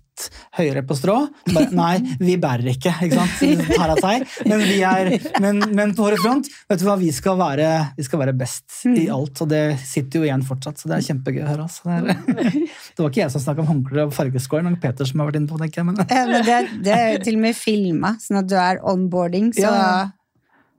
[0.58, 1.15] høyere på strå.
[1.54, 3.38] Bare, nei, vi bærer ikke, ikke sant?
[3.39, 4.25] Så tar av seg.
[4.49, 8.08] Men, vi er, men, men på vår front, vet du hva, vi skal være, vi
[8.08, 9.39] skal være best i alt.
[9.45, 11.69] Og det sitter jo igjen fortsatt, så det er kjempegøy å høre.
[11.69, 11.88] Altså.
[11.88, 12.52] Det, er,
[12.97, 15.39] det var ikke jeg som snakka om håndklær og fargeskår, men Peter som har vært
[15.41, 15.71] inne på det.
[15.88, 19.54] Men, Ja, men det, det er til og med filma, sånn at du er onboarding.
[19.56, 19.84] Så Ja.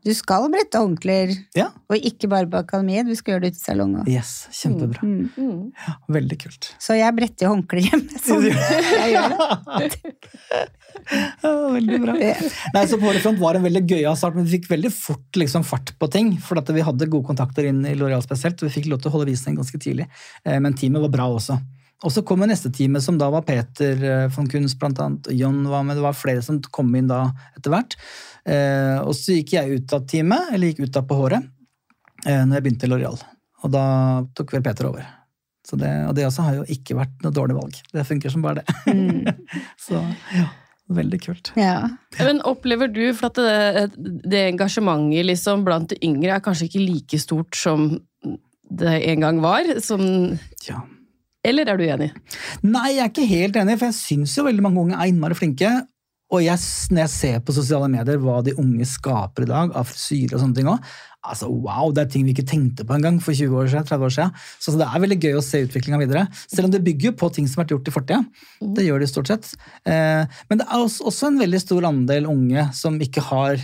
[0.06, 3.60] Du skal brette håndklær, ja, og ikke bare på akademiet, du skal gjøre det ute
[3.60, 4.06] i salongen.
[4.08, 5.04] yes, kjempebra.
[5.04, 5.30] Mm.
[5.36, 5.64] Mm.
[5.86, 6.70] Ja, veldig kult.
[6.80, 8.20] Så jeg bretter håndklær hjemme.
[8.26, 8.46] Sånn.
[8.48, 9.90] Jeg gjør det.
[11.10, 12.12] Ja, veldig bra.
[12.74, 15.64] Nei, så På Front var en veldig gøyal start, men vi fikk veldig fort liksom,
[15.66, 16.32] fart på ting.
[16.44, 19.14] For vi hadde gode kontakter inn i L'Oreal spesielt, og vi fikk lov til å
[19.16, 20.06] holde visning ganske tidlig.
[20.44, 21.56] Eh, Men teamet var bra også.
[22.04, 25.26] Og så kom jo neste time, som da var Peter eh, von Kunst, blant annet.
[25.28, 27.26] og John var med, det var flere som kom inn da
[27.58, 27.96] etter hvert.
[28.48, 31.44] Eh, Og så gikk jeg ut av teamet, eller gikk ut av på håret,
[32.24, 33.18] eh, når jeg begynte i L'Oreal.
[33.64, 33.82] Og da
[34.34, 35.04] tok vel Peter over.
[35.68, 37.76] Så det, og det også har jo ikke vært noe dårlig valg.
[37.92, 38.76] Det funker som bare det.
[38.88, 39.28] Mm.
[39.86, 40.00] Så
[40.32, 40.46] ja,
[40.88, 41.50] veldig kult.
[41.60, 41.74] Ja.
[42.18, 46.82] Men opplever du, for at det, det engasjementet liksom blant de yngre er kanskje ikke
[46.86, 47.90] like stort som
[48.70, 49.68] det en gang var?
[49.84, 50.08] Som,
[50.66, 50.80] Ja.
[51.46, 52.11] Eller er du enig?
[52.66, 55.38] Nei, jeg er ikke helt enig, for jeg syns jo veldig mange unge er innmari
[55.38, 55.70] flinke.
[56.31, 56.62] Og jeg,
[56.94, 60.44] når jeg ser på sosiale medier hva de unge skaper i dag, av frisyrer og
[60.44, 60.85] sånne ting òg,
[61.26, 64.07] altså wow, det er ting vi ikke tenkte på engang for 20 år siden, 30
[64.07, 64.37] år siden.
[64.62, 66.29] Så det er veldig gøy å se utviklinga videre.
[66.44, 68.20] Selv om det bygger på ting som har vært gjort i fortida.
[68.79, 69.50] Det gjør det stort sett.
[69.88, 73.59] Eh, men det er også, også en veldig stor andel unge som ikke har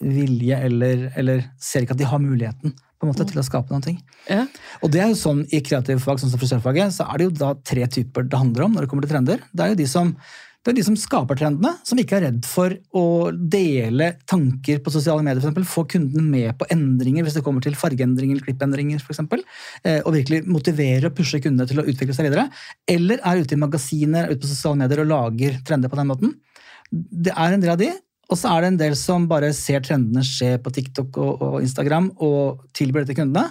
[0.00, 3.80] vilje eller, eller ser ikke at de har muligheten på en måte til å skape
[3.84, 3.96] ting.
[4.28, 4.44] Ja.
[4.84, 7.38] Og det er jo sånn I kreative fag, sånn som frisørfaget, så er det jo
[7.40, 9.42] da tre typer det handler om når det kommer til trender.
[9.56, 10.10] Det er jo de som,
[10.60, 14.92] det er de som skaper trendene, som ikke er redd for å dele tanker på
[14.92, 18.50] sosiale medier, for eksempel, Få kunden med på endringer hvis det kommer til fargeendringer eller
[18.50, 19.46] klippendringer, for eksempel,
[19.80, 22.50] eh, Og virkelig motivere og pushe kundene til å utvikle seg videre.
[22.84, 26.36] Eller er ute i magasiner ute på sosiale medier og lager trender på den måten.
[26.92, 27.94] Det er en del av de,
[28.30, 31.56] og så er det en del som bare ser trendene skje på TikTok og, og
[31.64, 33.50] Instagram og tilbyr det til kundene.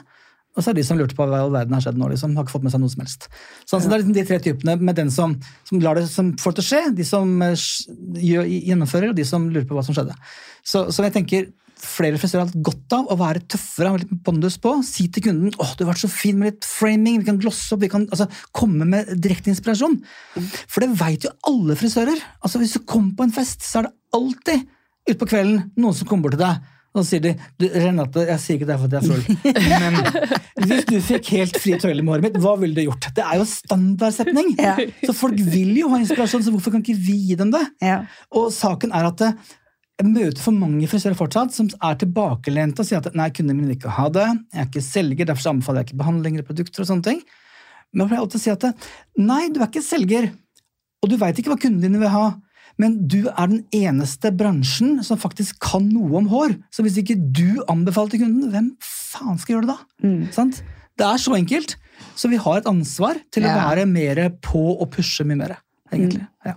[0.58, 2.08] Og så er det de som lurte på hva i all verden har skjedd nå,
[2.12, 2.34] liksom.
[2.36, 3.28] Har ikke fått med seg noe som helst.
[3.64, 5.36] Så altså, det er liksom de tre typene med den som,
[5.68, 7.66] som lar det som får det til å skje, de som eh,
[8.26, 10.16] gjør, gjennomfører, og de som lurer på hva som skjedde.
[10.66, 11.52] Så, så jeg tenker
[11.84, 14.74] flere frisører har hatt godt av å være tøffere, ha litt pondus på.
[14.86, 17.76] Si til kunden åh, du har vært så fin med litt framing, vi kan glosse
[17.76, 20.00] opp, vi kan altså, komme med direkte inspirasjon.
[20.66, 22.20] For det veit jo alle frisører.
[22.44, 24.68] Altså, hvis du kommer på en fest, så er det alltid
[25.10, 26.76] utpå kvelden noen som kommer bort til deg.
[26.90, 29.26] Og så sier de du, Renate, jeg sier ikke det fordi jeg er full,
[29.84, 33.12] men hvis du fikk helt frie tøyler med håret mitt, hva ville du gjort?
[33.16, 34.56] Det er jo standardsetning.
[34.58, 34.74] Ja.
[35.06, 37.62] Så folk vil jo ha inspirasjon, så hvorfor kan ikke vi gi dem det?
[37.86, 38.02] Ja.
[38.34, 39.30] Og saken er at det,
[40.00, 43.68] jeg møter for mange frisører fortsatt som er tilbakelente og sier at nei, kundene mine
[43.68, 46.86] vil ikke ha det, jeg er ikke selger, derfor anbefaler jeg ikke behandlinger og produkter
[46.86, 47.24] og sånne ting.
[47.92, 48.68] Men jeg pleier alltid å si at
[49.20, 50.30] nei, du er ikke selger,
[51.04, 52.28] og du veit ikke hva kundene dine vil ha.
[52.80, 56.56] Men du er den eneste bransjen som faktisk kan noe om hår.
[56.72, 60.08] Så hvis ikke du anbefaler til kunden, hvem faen skal gjøre det da?
[60.08, 60.22] Mm.
[60.36, 60.62] Sant?
[61.00, 61.76] Det er så enkelt.
[62.16, 65.58] Så vi har et ansvar til å være mer på og pushe mye mer.
[65.92, 66.24] egentlig.
[66.48, 66.56] Ja.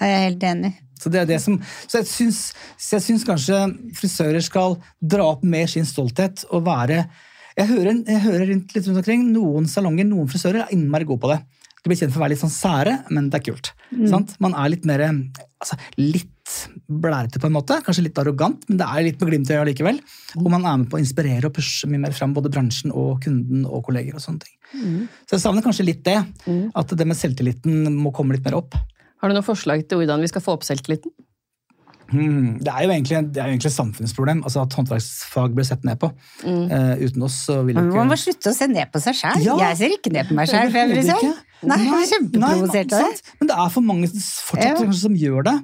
[0.00, 0.74] Jeg er helt enig.
[1.00, 1.56] Så det er det som,
[1.88, 2.40] så jeg syns,
[2.76, 3.62] så jeg syns kanskje
[3.96, 7.04] frisører skal dra opp mer sin stolthet og være
[7.58, 11.20] Jeg hører, jeg hører rundt, litt rundt omkring, noen salonger, noen frisører er innmari gode
[11.24, 11.40] på det.
[11.80, 13.72] Du blir kjent for å være litt sånn sære, men det er kult.
[14.08, 14.36] Sant?
[14.44, 16.54] Man er litt mer altså, litt
[16.90, 19.70] blærete på en måte, kanskje litt arrogant, men det er litt med glimt i øyet
[19.70, 20.00] likevel.
[20.38, 23.20] Og man er med på å inspirere og pushe mye mer fram både bransjen og
[23.24, 24.14] kunden og kolleger.
[24.18, 24.56] og sånne ting.
[25.26, 26.18] Så jeg savner kanskje litt det.
[26.76, 28.76] At det med selvtilliten må komme litt mer opp.
[29.20, 31.12] Har du noen forslag til hvordan vi skal få opp selvtilliten?
[32.10, 35.66] Hmm, Det er jo egentlig, det er jo egentlig et samfunnsproblem altså at håndverksfag blir
[35.68, 36.10] sett ned på.
[36.42, 39.44] Eh, uten oss så vil ikke Man må slutte å se ned på seg sjøl.
[39.44, 39.54] Ja.
[39.68, 40.74] Jeg ser ikke ned på meg sjæl,
[41.62, 43.22] Nei, er kjempeprovosert av det.
[43.40, 44.92] Men det er for mange fortsatt Ja.
[44.92, 45.54] som gjør det.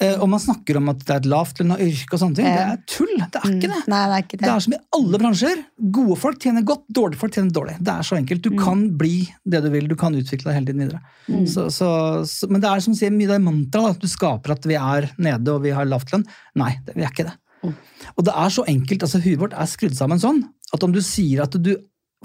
[0.00, 2.44] Eh, Og man snakker om at det er et lavtlønna yrke og sånne ting.
[2.50, 3.12] Det er tull!
[3.30, 3.82] Det er ikke det.
[3.84, 3.92] Mm.
[3.92, 4.48] Nei, det er ikke Det det.
[4.54, 5.64] er som i alle bransjer.
[5.94, 7.76] Gode folk tjener godt, dårlige folk tjener dårlig.
[7.78, 8.42] Det er så enkelt.
[8.42, 8.58] Du Mm.
[8.64, 11.00] kan bli det du vil, du kan utvikle deg hele tiden videre.
[11.28, 11.46] Mm.
[11.46, 14.64] Så, så, så, men det er som sier mye det mantraet at du skaper at
[14.66, 16.26] vi er nede og vi har lavtlønn.
[16.56, 17.36] Nei, det, vi er ikke det.
[17.62, 17.74] Mm.
[18.18, 20.42] Og det er så enkelt, altså Huet vårt er skrudd sammen sånn
[20.74, 21.76] at om du sier at du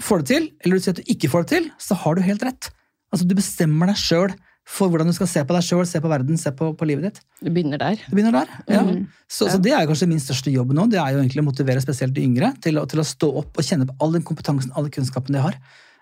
[0.02, 2.22] får det til, eller du sier at du ikke får det til, så har du
[2.22, 2.70] helt rett.
[3.10, 4.34] Altså Du bestemmer deg sjøl
[4.70, 7.08] for hvordan du skal se på deg sjøl, se på verden, se på, på livet
[7.08, 7.22] ditt.
[7.40, 7.98] Du begynner der.
[8.06, 8.50] Du begynner der.
[8.70, 8.82] Ja.
[8.86, 9.06] Mm.
[9.26, 10.84] Så, så det er kanskje min største jobb nå.
[10.92, 13.66] Det er jo egentlig å motivere spesielt de yngre til, til å stå opp og
[13.66, 15.58] kjenne på all den kompetansen, all den kunnskapen de har.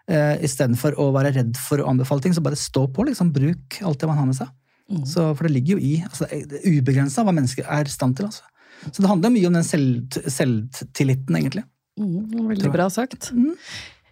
[0.08, 3.08] Uh, Istedenfor å være redd for å anbefale ting, så bare stå på.
[3.08, 4.52] liksom, Bruk alt det man har med seg.
[4.88, 5.02] Mm.
[5.08, 8.18] Så, for det ligger jo i altså, det er ubegrensa hva mennesker er i stand
[8.18, 8.28] til.
[8.28, 8.44] altså.
[8.90, 11.64] Så det handler mye om den selv, selvtilliten, egentlig.
[11.98, 13.32] Mm, veldig bra sagt.
[13.34, 13.54] Mm.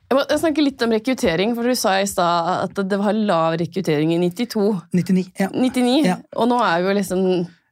[0.06, 3.12] Jeg må jeg snakke litt om rekruttering, for du sa i stad at det var
[3.16, 4.66] lav rekruttering i 92.
[4.94, 5.24] 99.
[5.40, 5.48] Ja.
[5.50, 6.16] 99, Ja.
[6.36, 7.22] og nå er vi jo liksom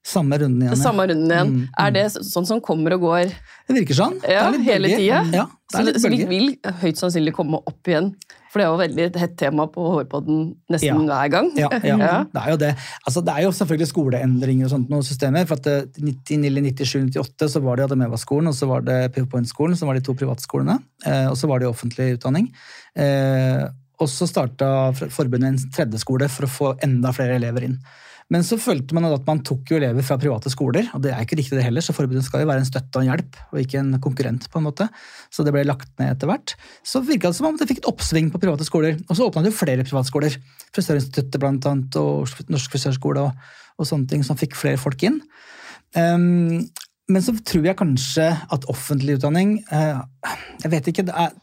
[0.05, 0.75] Samme runden igjen.
[0.75, 0.83] ja.
[0.83, 1.49] samme runden igjen.
[1.49, 1.69] Mm, mm.
[1.81, 3.31] Er det sånn som kommer og går
[3.69, 4.19] Det virker sånn.
[4.21, 4.99] Det er ja, litt hele bølger.
[4.99, 5.21] tida?
[5.33, 6.51] Ja, det Så, er litt så vi vil
[6.83, 8.11] høyt sannsynlig komme opp igjen.
[8.55, 10.95] For det er jo veldig et hett tema på Hårpodden nesten Ja.
[11.11, 11.49] hver gang.
[11.59, 12.13] Ja, ja, Ja.
[12.31, 12.69] det er jo det.
[13.03, 15.49] Altså, det er jo selvfølgelig skoleendringer og sånt noen systemer.
[15.51, 19.75] For at det, 90, eller 97-98 så var det Ademeva-skolen og så var det PowerPoint-skolen,
[19.77, 20.79] som var de to privatskolene.
[21.05, 22.47] Eh, og så var det offentlig utdanning.
[22.95, 23.67] Eh,
[23.99, 27.77] og så starta forbundet en tredje skole for å få enda flere elever inn.
[28.33, 31.25] Men så følte man at man tok jo elever fra private skoler, og det er
[31.27, 33.59] ikke riktig det heller, så forbundet skal jo være en støtte og en hjelp, og
[33.61, 34.87] ikke en konkurrent, på en måte.
[35.35, 36.55] Så det ble lagt ned etter hvert.
[36.87, 39.45] Så virka det som om det fikk et oppsving på private skoler, og så åpna
[39.45, 40.39] det jo flere privatskoler.
[40.73, 45.21] Frisørinstituttet blant annet, og Norsk frisørskole og, og sånne ting, som fikk flere folk inn.
[45.95, 46.65] Um,
[47.13, 49.99] men så tror jeg kanskje at offentlig utdanning eh,
[50.63, 51.05] Jeg vet ikke.
[51.05, 51.35] det er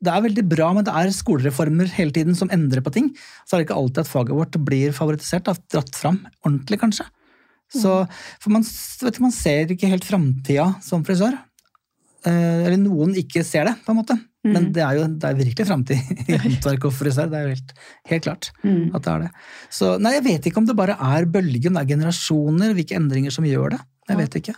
[0.00, 3.10] det er veldig bra, men det er skolereformer hele tiden som endrer på ting.
[3.44, 7.04] Så er det ikke alltid at faget vårt blir favorittisert, da, dratt fram ordentlig, kanskje.
[7.70, 7.92] Så,
[8.42, 11.36] for man, du, man ser ikke helt framtida som frisør.
[12.26, 14.16] Eh, eller noen ikke ser det, på en måte.
[14.44, 17.28] Men det er jo det er virkelig framtid i håndverk og frisør.
[17.28, 17.72] Det er jo helt,
[18.14, 18.90] helt klart Mm.
[18.96, 19.30] at det er det.
[19.72, 23.32] Så nei, jeg vet ikke om det bare er bølgen, det er generasjoner, hvilke endringer
[23.36, 23.80] som gjør det.
[24.10, 24.56] Jeg vet ikke.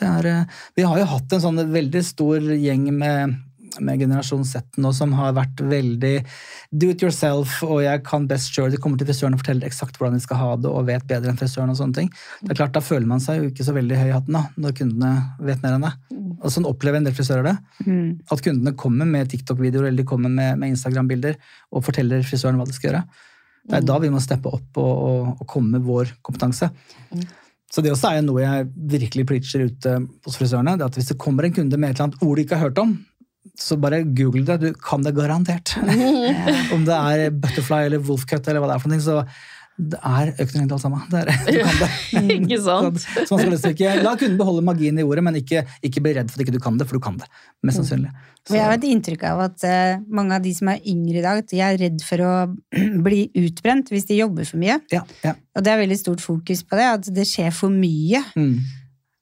[0.00, 3.36] Det er, eh, vi har jo hatt en sånn veldig stor gjeng med,
[3.80, 6.14] med generasjon Z nå som har vært veldig
[6.70, 8.70] do it yourself, og jeg kan best sjøl.
[8.72, 11.32] De kommer til frisøren og forteller eksakt hvordan de skal ha det, og vet bedre
[11.32, 11.72] enn frisøren.
[11.72, 12.12] og sånne ting.
[12.42, 14.44] Det er klart, Da føler man seg jo ikke så veldig høy i hatten da,
[14.56, 16.22] når kundene vet mer enn deg.
[16.42, 17.56] Og sånn opplever en del frisører det.
[17.86, 18.08] Mm.
[18.30, 21.38] At kundene kommer med TikTok-videoer eller de kommer med, med Instagram-bilder
[21.72, 23.04] og forteller frisøren hva de skal gjøre.
[23.62, 26.68] Det er da vi må steppe opp og, og, og komme med vår kompetanse.
[27.72, 29.94] Så det også er noe jeg virkelig preacher ute
[30.26, 30.74] hos frisørene.
[30.76, 32.68] det at Hvis det kommer en kunde med et eller annet ord de ikke har
[32.68, 32.96] hørt om,
[33.62, 34.58] så bare google det.
[34.62, 35.76] Du kan det garantert.
[36.74, 39.22] om det er butterfly eller wolfcut eller hva det er for noe, så
[39.80, 41.04] det er økonomi alt sammen.
[41.10, 41.88] Det er, du kan det.
[42.36, 42.98] Ikke sant?
[43.00, 46.12] Sånn, så man liksom ikke, La kunden beholde magien i ordet, men ikke, ikke bli
[46.18, 47.28] redd for at ikke du kan det, for du kan det.
[47.64, 48.12] Mest sannsynlig.
[48.42, 48.56] Så.
[48.56, 51.40] jeg har et inntrykk av at uh, mange av de som er yngre i dag,
[51.48, 52.34] de er redd for å
[53.06, 54.76] bli utbrent hvis de jobber for mye.
[54.92, 55.34] Ja, ja.
[55.56, 58.22] Og det er veldig stort fokus på det, at det skjer for mye.
[58.36, 58.56] Mm.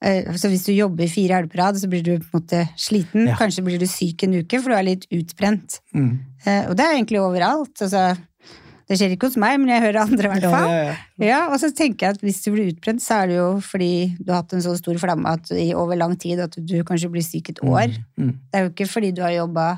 [0.02, 2.62] Eh, Så hvis du jobber fire helger på rad, så blir du på en måte
[2.76, 3.26] sliten.
[3.28, 3.36] Ja.
[3.36, 5.80] Kanskje blir du syk en uke, for du er litt utbrent.
[5.94, 6.18] Mm.
[6.46, 7.74] Eh, Og det er egentlig overalt.
[7.84, 8.16] Altså,
[8.88, 10.70] det skjer ikke hos meg, men jeg hører andre i hvert fall.
[10.70, 10.94] ja, ja.
[11.20, 14.16] Ja, og så tenker jeg at hvis du blir utbrent, så er det jo fordi
[14.18, 17.10] du har hatt en så stor flamme at i over lang tid at du kanskje
[17.12, 17.92] blir syk et år.
[18.18, 18.32] Mm.
[18.50, 19.68] Det er jo ikke fordi du har jobba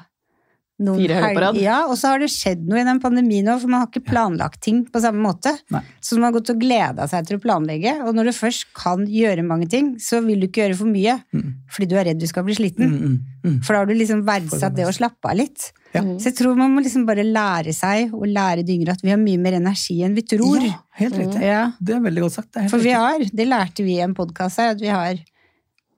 [0.99, 1.57] Fire helger på rad.
[1.63, 4.05] Ja, og så har det skjedd noe i den pandemien òg, for man har ikke
[4.11, 5.53] planlagt ting på samme måte.
[5.71, 5.83] Nei.
[6.03, 9.07] Så man har gått og gleda seg til å planlegge, og når du først kan
[9.07, 11.55] gjøre mange ting, så vil du ikke gjøre for mye, Mm.
[11.71, 12.91] fordi du er redd du skal bli sliten.
[12.91, 13.63] Mm, mm, mm.
[13.65, 15.73] For da har du liksom verdsatt det å slappe av litt.
[15.95, 16.01] Ja.
[16.17, 19.11] Så jeg tror man må liksom bare lære seg, og lære de yngre, at vi
[19.13, 20.63] har mye mer energi enn vi tror.
[20.65, 21.43] Ja, helt riktig.
[21.43, 21.73] Ja.
[21.79, 22.53] Det er veldig godt sagt.
[22.53, 22.97] Det er helt For vi riktig.
[22.97, 25.21] har, det lærte vi i en podkast her, at vi har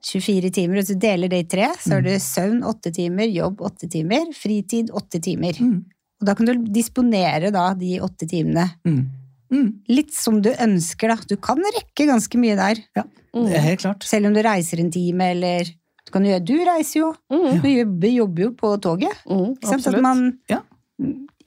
[0.05, 1.67] 24 timer, og du deler det i tre.
[1.81, 5.57] Så har du søvn åtte timer, jobb åtte timer, fritid åtte timer.
[5.57, 5.79] Mm.
[6.21, 9.05] Og da kan du disponere da de åtte timene Mm.
[9.51, 9.67] Mm.
[9.89, 11.15] litt som du ønsker, da.
[11.29, 12.79] Du kan rekke ganske mye der.
[12.95, 14.03] Det er helt klart.
[14.07, 15.65] Selv om du reiser en time, eller
[16.05, 17.09] du kan gjøre Du reiser jo.
[17.33, 19.13] Mm, Du jobber, jobber jo på toget.
[19.27, 19.57] mm?
[19.65, 20.61] At man Ja.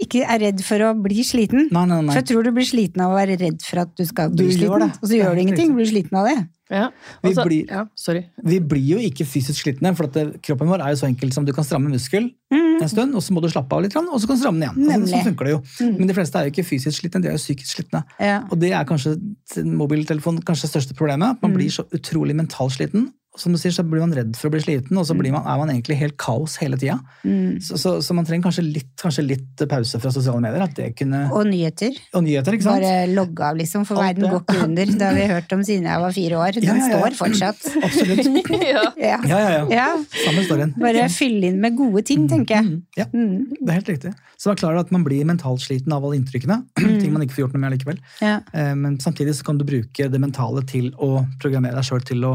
[0.01, 1.71] ikke er redd for å bli sliten.
[1.73, 2.13] Nei, nei, nei.
[2.13, 4.47] For jeg tror du blir sliten av å være redd for at du skal bli
[4.49, 4.83] du sliten.
[5.03, 6.49] Og så gjør du ingenting, blir du sliten av det.
[6.71, 6.91] Ja.
[7.23, 8.27] Vi blir- ja, sorry.
[8.45, 11.45] Vi blir jo ikke fysisk slitne, for det, kroppen vår er jo så enkel som
[11.45, 12.83] du kan stramme muskel Mm.
[12.83, 14.87] en stund, og så må du slappe av litt, og så kan du stramme den
[14.89, 15.03] igjen.
[15.03, 15.63] Altså, sånn funker det jo.
[15.85, 15.99] Mm.
[15.99, 18.05] Men de fleste er jo ikke fysisk slitne, de er jo psykisk slitne.
[18.21, 18.43] Ja.
[18.51, 19.17] Og det er kanskje
[19.65, 21.41] mobiltelefonen kanskje det største problemet.
[21.43, 21.57] Man Mm.
[21.57, 24.61] blir så utrolig mentalt sliten, som du sier, så blir man redd for å bli
[24.65, 26.97] sliten, og så blir man, er man egentlig helt kaos hele tida.
[27.23, 27.61] Mm.
[27.63, 30.65] Så, så, så man trenger kanskje litt, kanskje litt pause fra sosiale medier.
[30.65, 31.95] At det kunne, og, Og nyheter.
[32.19, 32.83] nyheter, ikke sant?
[32.83, 34.91] Bare logge av, liksom, for verden går ikke under.
[34.99, 36.59] Det har vi hørt om siden jeg var fire år.
[36.59, 36.99] Den Ja, ja, ja.
[36.99, 37.69] står fortsatt.
[37.87, 38.33] Absolutt.
[38.65, 38.83] ja.
[39.09, 39.19] Ja.
[39.29, 39.63] Ja, ja, ja.
[39.71, 39.87] ja.
[40.25, 40.75] Samme storyen.
[40.81, 42.67] Bare fylle inn med gode ting, tenker jeg.
[42.67, 43.47] Mm, ja, Mm.
[43.61, 44.11] det er helt riktig.
[44.39, 46.59] Så vær klar over at man blir mentalt sliten av alle inntrykkene.
[47.01, 47.99] Ting man ikke får gjort noe med likevel.
[48.23, 48.41] Ja.
[48.53, 52.27] Eh, Men samtidig så kan du bruke det mentale til å programmere deg sjøl til
[52.29, 52.35] å,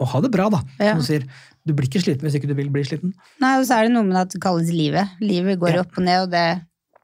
[0.00, 0.62] å ha det bra, da.
[0.80, 0.94] Ja.
[0.96, 1.28] Som du sier,
[1.68, 3.12] du blir ikke sliten hvis ikke du vil bli sliten.
[3.42, 5.12] Nei, og så er det noe med at det kalles livet.
[5.20, 5.84] Livet går Ja.
[5.84, 6.44] opp og ned, og det,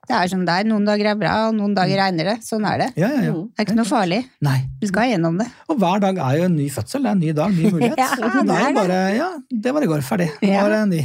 [0.09, 0.65] det er som det er.
[0.71, 2.37] Noen dager er bra, og noen dager regner det.
[2.47, 2.89] Sånn er det.
[2.97, 3.33] Ja, ja, ja.
[3.35, 3.49] Mm.
[3.53, 4.21] Det er ikke noe farlig.
[4.47, 4.57] Nei.
[4.81, 5.49] Du skal gjennom det.
[5.69, 7.03] Og hver dag er jo en ny fødsel.
[7.03, 7.99] Det er en ny dag, ny mulighet.
[8.05, 10.05] Ja, det er jo bare, ja, det var i går.
[10.07, 10.31] Ferdig.
[10.45, 11.03] Nå er det en ny.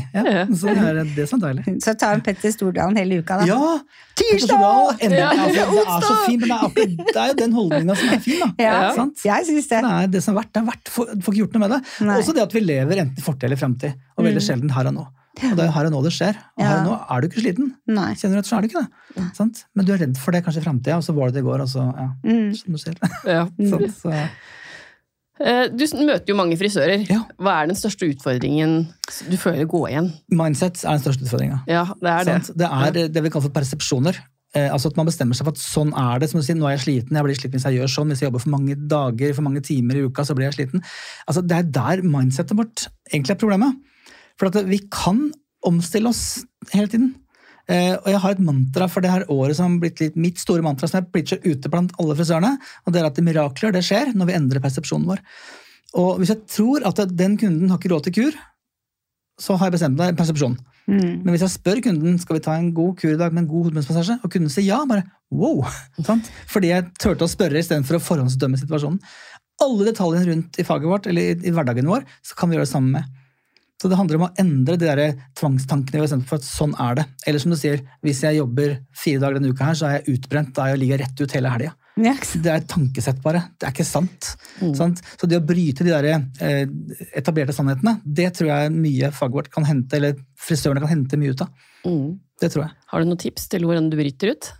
[0.56, 1.75] Så det er det som er deilig.
[1.84, 3.49] Så ta en Petter Stordalen hele uka, da.
[3.49, 3.82] Ja!
[4.21, 5.01] Tirsdag!
[5.01, 5.19] Endelig.
[5.19, 5.29] Ja.
[5.31, 8.12] Altså, det er så fint, men det er, akkurat, det er jo den holdninga som
[8.15, 8.49] er fin, da.
[8.63, 9.23] Ja, Sant?
[9.25, 9.81] jeg synes det.
[9.86, 10.51] Det er det som er verdt.
[10.53, 10.91] Det er verdt.
[10.95, 11.81] Får får ikke gjort noe med det.
[12.07, 12.19] Nei.
[12.21, 14.47] Også det at vi lever enten i fortid eller fremtid, og veldig Mm.
[14.49, 15.07] sjelden her og nå.
[15.41, 16.36] Og det er her og nå det skjer.
[16.60, 17.69] Og her og nå er du ikke sliten.
[17.88, 18.10] Nei.
[18.19, 19.27] Kjenner du at så er du ikke det.
[19.38, 19.65] Sant?
[19.75, 21.47] Men du er redd for det kanskje i fremtida, og så var det det i
[21.47, 22.49] går, og så ja, Mm.
[22.55, 22.95] som du ser.
[23.25, 23.45] Ja.
[23.71, 23.88] sånn.
[23.95, 24.12] Så,
[25.41, 27.06] Du møter jo mange frisører.
[27.10, 27.23] Ja.
[27.41, 28.84] Hva er den største utfordringen
[29.30, 30.12] du føler går igjen?
[30.30, 31.63] mindset er den største utfordringa.
[31.71, 32.58] Ja, det er det.
[32.62, 34.19] Det er det vi kaller for persepsjoner.
[34.54, 36.30] Eh, altså at Man bestemmer seg for at sånn er det.
[36.30, 38.12] som du sier, Nå er jeg sliten, jeg blir sliten hvis jeg gjør sånn.
[38.12, 40.84] Hvis jeg jobber for mange dager, for mange timer i uka, så blir jeg sliten.
[41.25, 43.80] Altså Det er der mindsetet vårt egentlig er problemet.
[44.39, 45.30] For at vi kan
[45.63, 47.15] omstille oss hele tiden.
[47.69, 50.41] Eh, og jeg har et mantra for det her året som har blitt litt mitt
[50.41, 52.56] store mantra som jeg preacher ute blant alle frisørene.
[52.86, 55.21] Og det er at det mirakler det skjer når vi endrer persepsjonen vår.
[56.02, 58.41] Og hvis jeg tror at den kunden har ikke råd til kur,
[59.41, 60.58] så har jeg bestemt meg persepsjon.
[60.89, 61.21] Mm.
[61.24, 63.50] Men hvis jeg spør kunden skal vi ta en god kur i dag med en
[63.52, 65.63] god hodebunnsmassasje, og kunden sier ja, bare wow!
[66.08, 66.30] Sant?
[66.52, 69.02] Fordi jeg turte å spørre istedenfor å forhåndsdømme situasjonen.
[69.62, 72.65] Alle detaljene rundt i faget vårt, eller i, i hverdagen vår, så kan vi gjøre
[72.65, 73.20] det samme med.
[73.81, 77.05] Så det handler om å endre de der tvangstankene for at sånn er det.
[77.25, 80.19] Eller som du sier, hvis jeg jobber fire dager denne uka her, så er jeg
[80.19, 80.51] utbrent.
[80.53, 81.71] Da er jeg ligger rett ut hele helga.
[81.97, 83.41] Det er et tankesett, bare.
[83.57, 84.29] Det er ikke sant.
[84.61, 84.75] Mm.
[84.77, 85.01] sant?
[85.17, 86.07] Så det å bryte de der,
[86.45, 86.63] eh,
[87.17, 91.33] etablerte sannhetene, det tror jeg mye faget vårt kan hente, eller frisørene kan hente mye
[91.33, 91.67] ut av.
[91.89, 92.19] Mm.
[92.41, 92.77] Det tror jeg.
[92.93, 94.53] Har du noen tips til hvordan du bryter ut?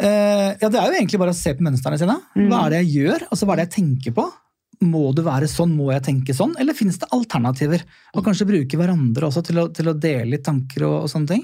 [0.00, 2.18] Eh, ja, det er jo egentlig bare å se på mønstrene sine.
[2.34, 3.26] Hva er det jeg gjør?
[3.30, 4.26] Altså, hva er det jeg tenker på?
[4.80, 5.74] Må det være sånn?
[5.76, 6.54] Må jeg tenke sånn?
[6.60, 7.82] Eller finnes det alternativer?
[8.16, 11.28] Og kanskje bruke hverandre også til å, til å dele litt tanker og, og sånne
[11.34, 11.42] ting.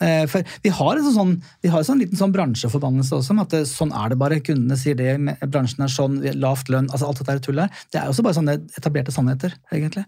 [0.00, 3.42] Eh, for vi har en sånn, vi har en sånn liten sånn bransjeforbannelse også, med
[3.44, 4.38] at det, sånn er det bare.
[4.40, 7.68] Kundene sier det, med- bransjen er sånn, lavt lønn, altså alt dette er tull her.
[7.92, 10.06] Det er også bare sånne etablerte sannheter, egentlig.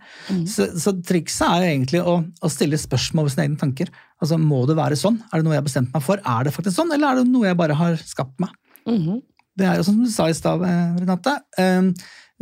[0.48, 3.92] Så, så trikset er jo egentlig å, å stille spørsmål ved sine egne tanker.
[4.24, 5.20] Altså, Må det være sånn?
[5.28, 6.24] Er det noe jeg har bestemt meg for?
[6.24, 8.56] Er det faktisk sånn, eller er det noe jeg bare har skapt meg?
[8.88, 9.20] Mhm.
[9.60, 11.34] Det er jo som du sa i stad, eh, Renate.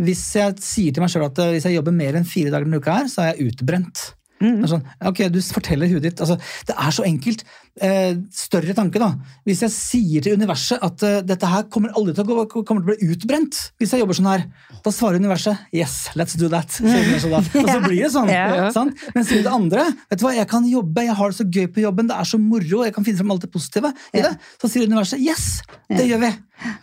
[0.00, 2.68] Hvis jeg sier til meg sjøl at eh, hvis jeg jobber mer enn fire dager
[2.68, 4.10] denne uka, her, så er jeg utbrent.
[4.40, 6.20] Er sånn, ok, Du forteller huet ditt.
[6.20, 7.44] altså, Det er så enkelt.
[7.80, 9.12] Eh, større tanke, da.
[9.46, 12.82] Hvis jeg sier til universet at uh, dette her kommer aldri til å gå, kommer
[12.82, 14.42] til å bli utbrent hvis jeg jobber sånn her,
[14.84, 16.72] da svarer universet yes, let's do that.
[16.72, 17.40] Så, universet da.
[17.62, 18.32] Og så blir det sånn.
[18.32, 18.68] Ja.
[18.74, 18.98] sant?
[19.14, 21.70] Men sier det andre vet du hva, jeg kan jobbe, jeg har det så gøy
[21.72, 24.34] på jobben, det er så moro, jeg kan finne frem alt det positive i det.
[24.60, 25.50] Så sier universet yes,
[25.88, 26.34] det gjør vi.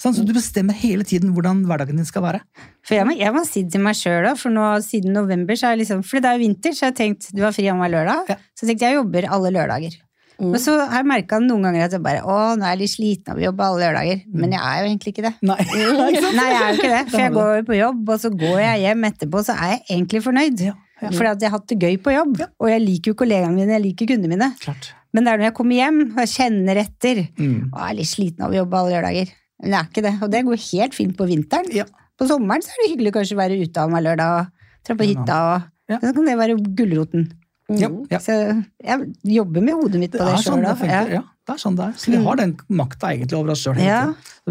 [0.01, 2.41] Sånn, så du bestemmer hele tiden hvordan hverdagen din skal være.
[2.87, 5.81] For jeg må, jeg må si til meg sjøl, for nå siden november, så er
[5.81, 8.33] liksom, for det er jo vinter, så jeg har tenkt du har fri annenhver lørdag.
[8.33, 8.37] Ja.
[8.53, 9.97] Så jeg tenkte jeg jobber alle lørdager.
[10.37, 10.51] Mm.
[10.53, 12.93] Men så har jeg merka noen ganger at jeg bare å, nå er jeg litt
[12.93, 14.19] sliten av å jobbe alle lørdager.
[14.37, 15.31] Men jeg er jo egentlig ikke det.
[15.49, 15.57] Nei.
[16.37, 16.99] Nei, jeg er jo ikke det.
[17.09, 20.21] For jeg går på jobb, og så går jeg hjem etterpå, så er jeg egentlig
[20.27, 20.61] fornøyd.
[20.67, 21.09] Ja, ja.
[21.09, 22.37] Fordi at jeg har hatt det gøy på jobb.
[22.45, 24.51] Og jeg liker jo kollegaene mine, jeg liker kundene mine.
[24.61, 24.91] Klart.
[25.15, 27.23] Men det er når jeg kommer hjem og jeg kjenner etter.
[27.39, 27.71] Mm.
[27.71, 29.33] Og jeg er litt sliten av å jobbe alle lørdager.
[29.57, 30.13] Men det er ikke det.
[30.21, 31.71] Og det går helt fint på vinteren.
[31.73, 31.87] Ja.
[32.17, 35.09] På sommeren så er det hyggelig kanskje å være ute annenhver lørdag og dra på
[35.09, 35.39] hytta.
[35.47, 35.99] Og Ja.
[36.03, 37.29] Så kan det være gulroten.
[37.67, 38.05] Mm.
[38.07, 38.19] ja.
[38.23, 38.35] Så
[38.79, 40.77] jeg jobber med hodet mitt Det på det sånn sjøl.
[40.87, 41.23] det Ja.
[41.47, 41.91] Det er sånn det er.
[41.95, 43.77] Så vi har den makta egentlig over oss sjøl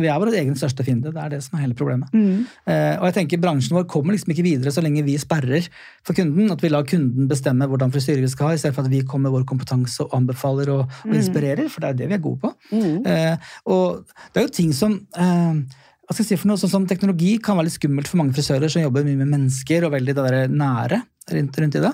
[0.01, 1.13] vi er vår egen største fiende.
[1.13, 2.13] Det er det som er hele problemet.
[2.13, 2.47] Mm.
[2.69, 5.69] Eh, og jeg tenker Bransjen vår kommer liksom ikke videre så lenge vi sperrer
[6.05, 6.51] for kunden.
[6.53, 9.39] At vi lar kunden bestemme hvordan frisyre vi skal ha, istedenfor at vi kommer med
[9.39, 11.69] vår kompetanse og anbefaler og, og inspirerer.
[11.73, 12.53] For det er det vi er gode på.
[12.73, 13.03] Mm.
[13.13, 15.61] Eh, og det er jo ting som eh,
[16.07, 18.37] hva skal jeg si for noe, sånn som Teknologi kan være litt skummelt for mange
[18.37, 21.93] frisører som jobber mye med mennesker og veldig det der nære rundt, rundt i det.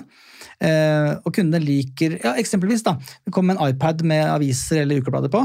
[0.63, 2.95] Eh, og kundene liker ja, Eksempelvis, da.
[3.25, 5.43] Det kommer en iPad med aviser eller ukeblader på.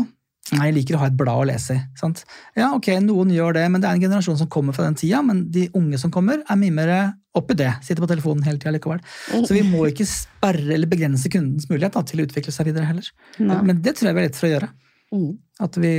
[0.56, 1.80] Nei, jeg liker å ha et blad å lese i.
[1.98, 2.22] sant?
[2.56, 5.20] Ja, ok, Noen gjør det, men det er en generasjon som kommer fra den tida.
[5.24, 6.92] Men de unge som kommer, er mye mer
[7.36, 7.70] oppi det.
[7.84, 9.02] Sitter på telefonen hele tida likevel.
[9.44, 12.88] Så vi må ikke sperre eller begrense kundens mulighet da, til å utvikle seg videre
[12.88, 13.10] heller.
[13.42, 13.60] Nei.
[13.68, 14.70] Men det tror jeg vi er litt for å gjøre.
[15.12, 15.28] Mm.
[15.68, 15.92] At vi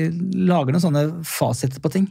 [0.50, 2.10] lager noen sånne fasiter på ting.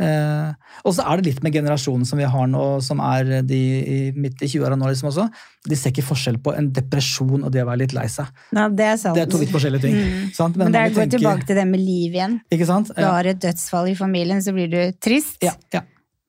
[0.00, 0.52] Eh,
[0.84, 3.98] og så er det litt med generasjonen som vi har nå, som er de i,
[4.16, 5.26] midt i 20-åra nå liksom også.
[5.68, 8.26] De ser ikke forskjell på en depresjon og det å være litt lei seg.
[8.56, 8.96] Nei, det er.
[9.12, 10.00] Det er to litt forskjellige ting.
[10.32, 10.56] Sant?
[10.56, 12.40] Men det mange er å tenker- tilbake til det med liv igjen.
[12.50, 12.92] Ikke sant?
[12.96, 15.36] Du har et dødsfall i familien, så blir du trist.
[15.44, 15.82] Ja, ja,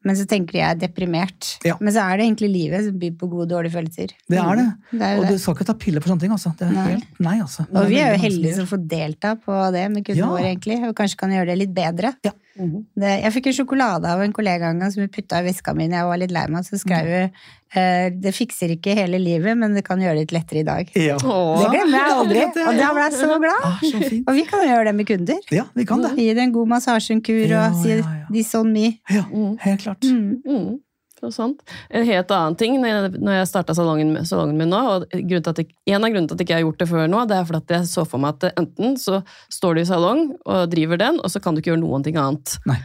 [0.03, 1.47] Men så tenker de jeg er deprimert.
[1.63, 1.76] Ja.
[1.80, 4.09] Men så er det egentlig livet som byr på gode og dårlige følelser.
[4.34, 4.63] det er det.
[4.97, 6.55] Det er og Og du skal ikke ta piller for sånne ting, altså.
[6.57, 6.86] Det er Nei.
[6.95, 7.67] helt Nei, altså.
[7.69, 10.32] Det Og vi er jo heldige som får delta på det med kundene Ja.
[10.34, 10.80] våre, egentlig.
[10.89, 12.15] Og kanskje kan gjøre det litt bedre.
[12.26, 12.32] Ja.
[12.60, 12.86] Mhm.
[12.99, 15.74] Det, jeg fikk en sjokolade av en kollega en gang som hun putta i veska
[15.74, 16.66] mi jeg var litt lei meg.
[16.68, 17.30] Så skrev hun
[17.80, 20.91] eh, det fikser ikke hele livet, men det kan gjøre det litt lettere i dag.
[20.99, 21.16] Ja.
[21.16, 22.43] Det glemmer jeg aldri.
[22.68, 23.64] Og da ble jeg så glad.
[23.64, 24.22] Ah, så.
[24.28, 25.39] Og vi kan gjøre det med kunder.
[25.52, 26.12] Ja, vi kan det.
[26.20, 28.26] Gi det en god massasje, en kur, Ja, og si ja, ja.
[28.30, 28.99] 'this on me'.
[29.10, 29.58] Ja, Mm.
[29.60, 30.04] helt klart.
[30.04, 30.80] Mm.
[31.22, 31.61] Mm, sånt.
[31.89, 36.09] En helt annen ting når jeg, starta salongen, salongen min nå, og jeg, en av
[36.09, 37.91] grunnene til at jeg ikke har gjort det før nå, det er fordi at jeg
[37.91, 39.22] så for meg at enten så
[39.53, 42.17] står du i salong og driver den, og så kan du ikke gjøre noen ting
[42.19, 42.57] annet.
[42.69, 42.80] Nei.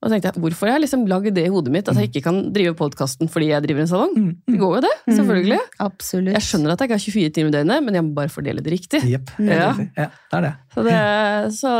[0.00, 2.08] Og så tenkte jeg, Hvorfor har jeg liksom lagd det i hodet mitt, at jeg
[2.08, 4.14] ikke kan drive podkasten fordi jeg driver en salong?
[4.16, 4.60] Mm, Det mm.
[4.62, 5.58] går jo det, selvfølgelig.
[5.60, 6.36] Mm, absolutt.
[6.38, 8.64] Jeg skjønner at jeg ikke har 24 timer i døgnet, men jeg må bare fordele
[8.64, 9.02] det riktig.
[9.04, 9.68] Yep, Ja.
[9.98, 10.54] Ja, det er det.
[10.72, 10.96] Så, det,
[11.58, 11.74] så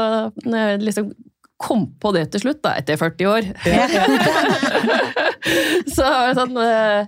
[0.44, 1.12] når jeg liksom
[1.60, 3.44] kom på det til slutt, da, etter 40 år
[5.94, 6.56] så, var det sånn,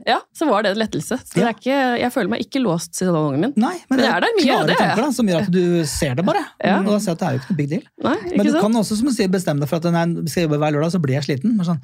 [0.09, 1.18] ja, så var det en lettelse.
[1.24, 3.55] Så det er ikke, jeg føler meg ikke låst til salongen min.
[3.61, 5.46] Nei, men Men det er er der mye, klare det er tanker da, som gjør
[5.46, 6.42] at du ser det bare.
[6.62, 6.76] Ja.
[6.82, 7.84] Og ser jeg at det er jo ikke noe big deal.
[8.07, 8.62] Nei, Men du sant?
[8.66, 10.90] kan også som du sier, bestemme deg for at nei, skal jeg jobber hver lørdag,
[10.96, 11.50] så blir jeg sliten.
[11.59, 11.80] Men sånn,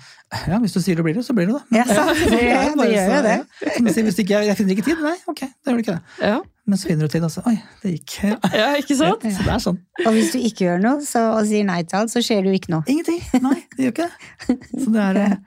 [0.53, 1.65] ja, Hvis du sier det blir det, så blir det det.
[1.81, 2.15] Ja, sant.
[2.19, 3.37] Det det, Det gjør jo så- det.
[3.39, 3.43] ja.
[3.79, 6.05] Du hvis ikke jeg, jeg finner ikke tid, nei, ok, da gjør du ikke det.
[6.33, 6.39] Ja,
[6.69, 8.17] Men så finner du tid, og så oi, det gikk.
[8.29, 8.39] Ja.
[8.53, 9.23] ja, ikke sant?
[9.25, 9.79] Så det er sånn.
[10.05, 12.53] Og hvis du ikke gjør noe så, og sier nei til alt, så skjer det
[12.53, 12.85] jo ikke noe.
[12.93, 13.23] Ingenting.
[13.47, 14.59] Nei, det gjør ikke det.
[14.85, 15.39] Så det er eh,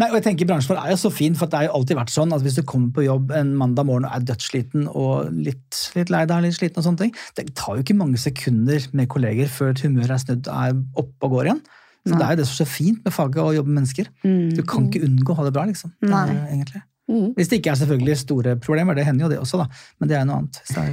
[0.00, 1.98] Nei, og jeg tenker Bransjen vår er jo så fin, for det har jo alltid
[1.98, 5.28] vært sånn at hvis du kommer på jobb en mandag morgen og er dødssliten og
[5.34, 8.86] litt, litt lei deg, litt sliten og sånne ting, det tar jo ikke mange sekunder
[8.96, 11.60] med kolleger før humøret humør er snudd og er oppe og går igjen.
[12.06, 12.20] Så Nei.
[12.20, 14.08] det er jo det som er så fint med faget å jobbe med mennesker.
[14.24, 14.46] Mm.
[14.56, 15.92] Du kan ikke unngå å ha det bra, liksom.
[16.06, 16.22] Nei.
[16.32, 16.80] jo egentlig.
[17.10, 17.32] Mm.
[17.34, 19.66] Hvis det ikke er selvfølgelig store problemer, det hender jo det også, da.
[19.98, 20.60] Men det er noe annet.
[20.78, 20.92] Er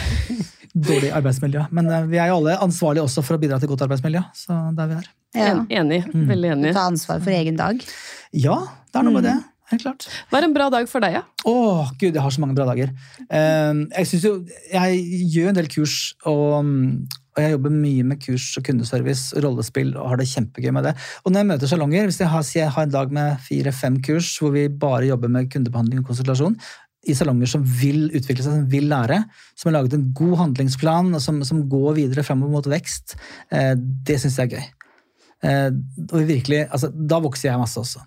[0.90, 1.64] dårlig arbeidsmiljø.
[1.74, 4.58] Men eh, vi er jo alle ansvarlige også for å bidra til godt arbeidsmiljø, så
[4.76, 5.08] det er vi her.
[5.38, 5.54] Ja.
[5.80, 6.02] Enig.
[6.12, 6.26] Mm.
[6.30, 6.74] Veldig enig.
[6.76, 7.80] Ta ansvar for egen dag.
[8.36, 8.58] Ja,
[8.90, 9.30] det er noe med Mm.
[9.30, 9.38] det.
[9.70, 10.06] Helt klart.
[10.30, 11.22] Hva er en bra dag for deg, ja?
[11.46, 11.54] Å,
[11.94, 12.90] gud, jeg har så mange bra dager.
[13.30, 14.32] Eh, jeg synes jo,
[14.72, 15.96] jeg gjør en del kurs,
[16.26, 16.72] og,
[17.36, 20.96] og jeg jobber mye med kurs og kundeservice, rollespill, og har det kjempegøy med det.
[21.22, 24.34] Og når jeg møter salonger, hvis jeg har, jeg har en dag med fire-fem kurs,
[24.42, 26.58] hvor vi bare jobber med kundebehandling og konsultasjon,
[27.08, 29.22] i salonger som vil utvikle seg, som vil lære,
[29.54, 33.14] som har laget en god handlingsplan, og som, som går videre fremover mot vekst,
[33.54, 34.70] eh, det synes jeg er gøy.
[35.40, 35.68] Eh,
[36.10, 38.02] og virkelig, altså, da vokser jeg masse også.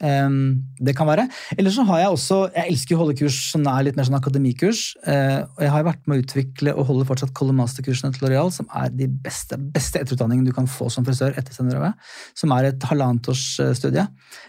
[0.00, 1.26] Det kan være.
[1.58, 4.16] Eller så har jeg også Jeg elsker å holde kurs som er litt mer sånn
[4.16, 4.96] akademikurs.
[5.06, 8.52] eh, og jeg har vært med å utvikle og holde fortsatt Color Master-kursene til L'Oreal,
[8.52, 11.92] som er de beste, beste etterutdanningene du kan få som frisør etter scenerøve.
[12.34, 14.06] Som er et halvannet års eh,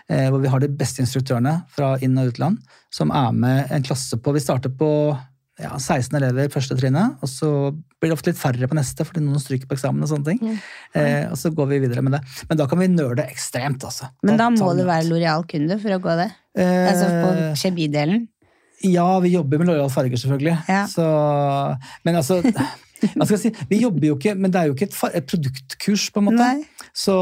[0.09, 3.83] eh, hvor vi har de beste instruktørene fra inn- og utland, som er med en
[3.83, 4.91] klasse på Vi starter på
[5.59, 7.51] ja, 16 elever første trinnet, og så
[8.01, 10.41] blir det ofte litt færre på neste, fordi noen stryker på eksamen og sånne ting.
[10.41, 10.59] Mm.
[10.97, 12.21] Eh, og så går vi videre med det.
[12.49, 14.09] Men da kan vi nøle ekstremt, altså.
[14.25, 15.05] Men da må du være.
[15.11, 16.29] Loreal-kunde for å gå det.
[16.57, 18.25] Eh, Altså på kjemidelen.
[18.89, 20.57] Ja, vi jobber med Loreal farger, selvfølgelig.
[20.65, 20.85] Ja.
[20.89, 21.05] Så,
[22.07, 22.41] men altså
[23.41, 23.51] si?
[23.69, 26.41] Vi jobber jo ikke, men det er jo ikke et, et produktkurs, på en måte.
[26.41, 26.87] Nei.
[26.97, 27.13] Så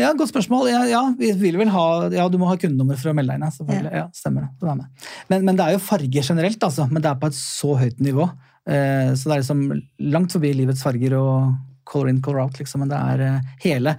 [0.00, 0.70] ja, godt spørsmål.
[0.72, 3.42] Ja, ja, vi vil vel ha Ja, du må ha kundenummer for å melde deg
[3.42, 3.46] inn.
[3.46, 3.94] ja, Selvfølgelig.
[4.00, 4.88] Ja, stemmer det.
[5.28, 6.88] Men, men det er jo farger generelt, altså.
[6.90, 8.28] Men det er på et så høyt nivå.
[8.68, 9.64] Eh, så det er liksom
[10.12, 11.56] langt forbi livets farger og
[11.88, 12.82] color in, color out, liksom.
[12.84, 13.96] Men det er eh, hele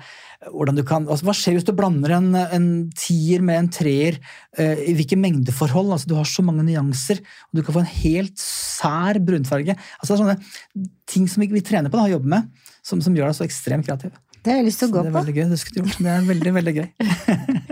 [0.56, 4.16] hvordan du kan, altså Hva skjer hvis du blander en, en tier med en treer?
[4.56, 5.92] eh, I hvilke mengdeforhold?
[5.92, 9.76] altså Du har så mange nyanser, og du kan få en helt sær brunfarge.
[10.00, 12.48] altså det er sånne ting som vi, vi trener på da, og jobber med,
[12.86, 14.16] som, som gjør deg så ekstremt kreativ.
[14.40, 15.20] Det har jeg lyst til å gå gå det er på.
[15.20, 15.46] veldig gøy.
[16.00, 16.88] Det er veldig, veldig gøy.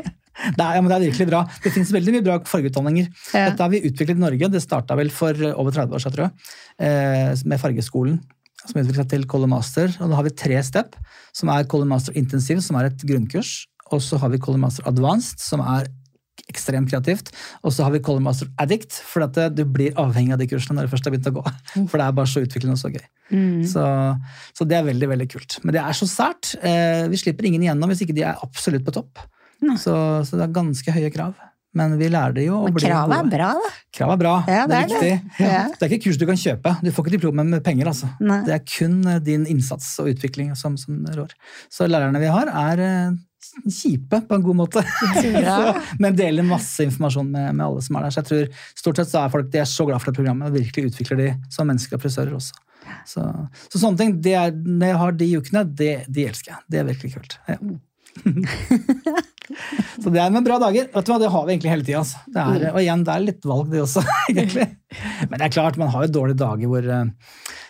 [0.37, 1.43] Det er, ja, det er virkelig bra.
[1.63, 3.09] Det finnes veldig mye bra fargeutdanninger.
[3.33, 3.49] Ja.
[3.49, 4.49] Dette har vi utviklet i Norge.
[4.53, 6.49] Det starta vel for over 30 år siden, tror jeg,
[6.87, 8.19] eh, med Fargeskolen.
[8.63, 9.93] Som utviklet seg til Color Master.
[10.01, 10.97] Og da har vi tre step,
[11.35, 13.65] som er Color Master Intensive, som er et grunnkurs.
[13.91, 15.87] Og så har vi Color Master Advanced, som er
[16.47, 17.31] ekstremt kreativt.
[17.65, 20.77] Og så har vi Color Master Addict, for at du blir avhengig av de kursene
[20.77, 21.45] når du først har begynt å gå.
[21.89, 23.07] For det er bare så utviklende og så gøy.
[23.31, 23.63] Mm.
[23.67, 23.85] Så,
[24.57, 25.57] så det er veldig veldig kult.
[25.63, 26.53] Men det er så sært.
[26.61, 29.25] Eh, vi slipper ingen igjennom hvis ikke de er absolutt på topp.
[29.81, 29.93] Så,
[30.27, 31.37] så det er ganske høye krav.
[31.77, 32.63] Men vi lærer det jo.
[32.65, 33.71] Men kravet er bra, da.
[33.97, 34.33] Krav er bra.
[34.49, 35.13] Ja, det er det er viktig.
[35.37, 35.45] det.
[35.45, 35.61] Ja.
[35.73, 36.73] Det er ikke kurs du kan kjøpe.
[36.81, 37.91] Du får ikke diplomet med penger.
[37.91, 38.09] altså.
[38.23, 38.39] Nei.
[38.47, 41.33] Det er kun eh, din innsats og utvikling som, som rår.
[41.73, 43.17] Så lærerne vi har, er eh,
[43.67, 44.83] kjipe på en god måte.
[45.21, 45.57] Ja.
[45.57, 48.15] så, men deler masse informasjon med, med alle som er der.
[48.15, 50.49] Så jeg tror stort sett så er folk de er så glad for det programmet
[50.49, 52.63] og virkelig utvikler de som mennesker og frisører også.
[53.07, 53.23] Så,
[53.67, 56.65] så sånne ting, det er, når jeg har de ukene, det, de elsker jeg.
[56.71, 57.37] Det er virkelig kult.
[57.51, 57.59] Ja.
[60.01, 60.89] Så det er med bra dager.
[60.93, 62.01] Vet du hva, Det har vi egentlig hele tida.
[62.03, 62.19] Altså.
[62.27, 64.67] Det er- Og igjen, det er litt valg, det også, egentlig.
[65.29, 67.05] Men det er klart, man har jo dårlige dager hvor eh,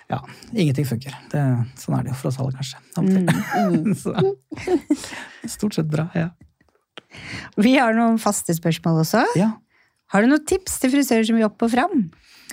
[0.09, 0.19] ja,
[0.53, 1.13] ingenting funker.
[1.31, 1.43] Det,
[1.79, 2.77] sånn er det jo for oss alle, kanskje.
[2.97, 3.93] Mm.
[4.01, 4.13] Så,
[5.57, 6.29] stort sett bra, ja.
[7.57, 9.23] Vi har noen faste spørsmål også.
[9.39, 9.53] ja.
[10.13, 12.05] Har du noen tips til frisører som vil opp og fram?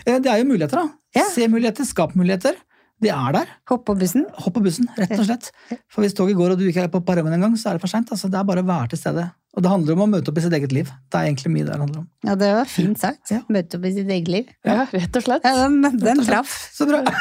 [0.05, 0.89] Eh, Det er jo muligheter, da.
[1.15, 1.23] Ja.
[1.31, 2.57] Se muligheter, skap muligheter.
[3.03, 3.55] De er der.
[3.69, 4.27] Hopp på bussen?
[4.39, 5.51] Hopp på bussen, rett og slett.
[5.93, 7.91] For hvis toget går og du ikke er på perrongen engang, så er det for
[7.91, 8.11] seint.
[8.15, 9.27] Altså, det er bare å være til stede.
[9.55, 10.89] Og det handler om å møte opp i sitt eget liv.
[11.11, 12.07] Det er egentlig mye det handler om.
[12.27, 13.31] Ja, det var fint sagt.
[13.31, 13.43] Ja.
[13.55, 14.49] Møte opp i sitt eget liv.
[14.67, 15.47] Ja, rett og slett.
[15.47, 16.57] Ja, den, den traff.
[16.75, 17.03] Så bra!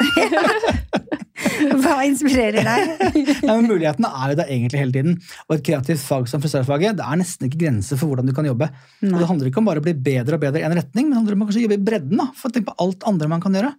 [1.84, 3.14] Hva inspirerer deg?
[3.46, 5.16] ja, men Mulighetene er jo der egentlig hele tiden.
[5.46, 8.46] Og et kreativt fag som frisørfaget, det er nesten ikke grenser for hvordan du kan
[8.48, 8.70] jobbe.
[9.04, 11.14] Og det handler ikke om bare å bli bedre og bedre i en retning, men
[11.14, 12.22] det handler om å kanskje jobbe i bredden.
[12.22, 13.74] da, for tenk på alt andre man kan gjøre.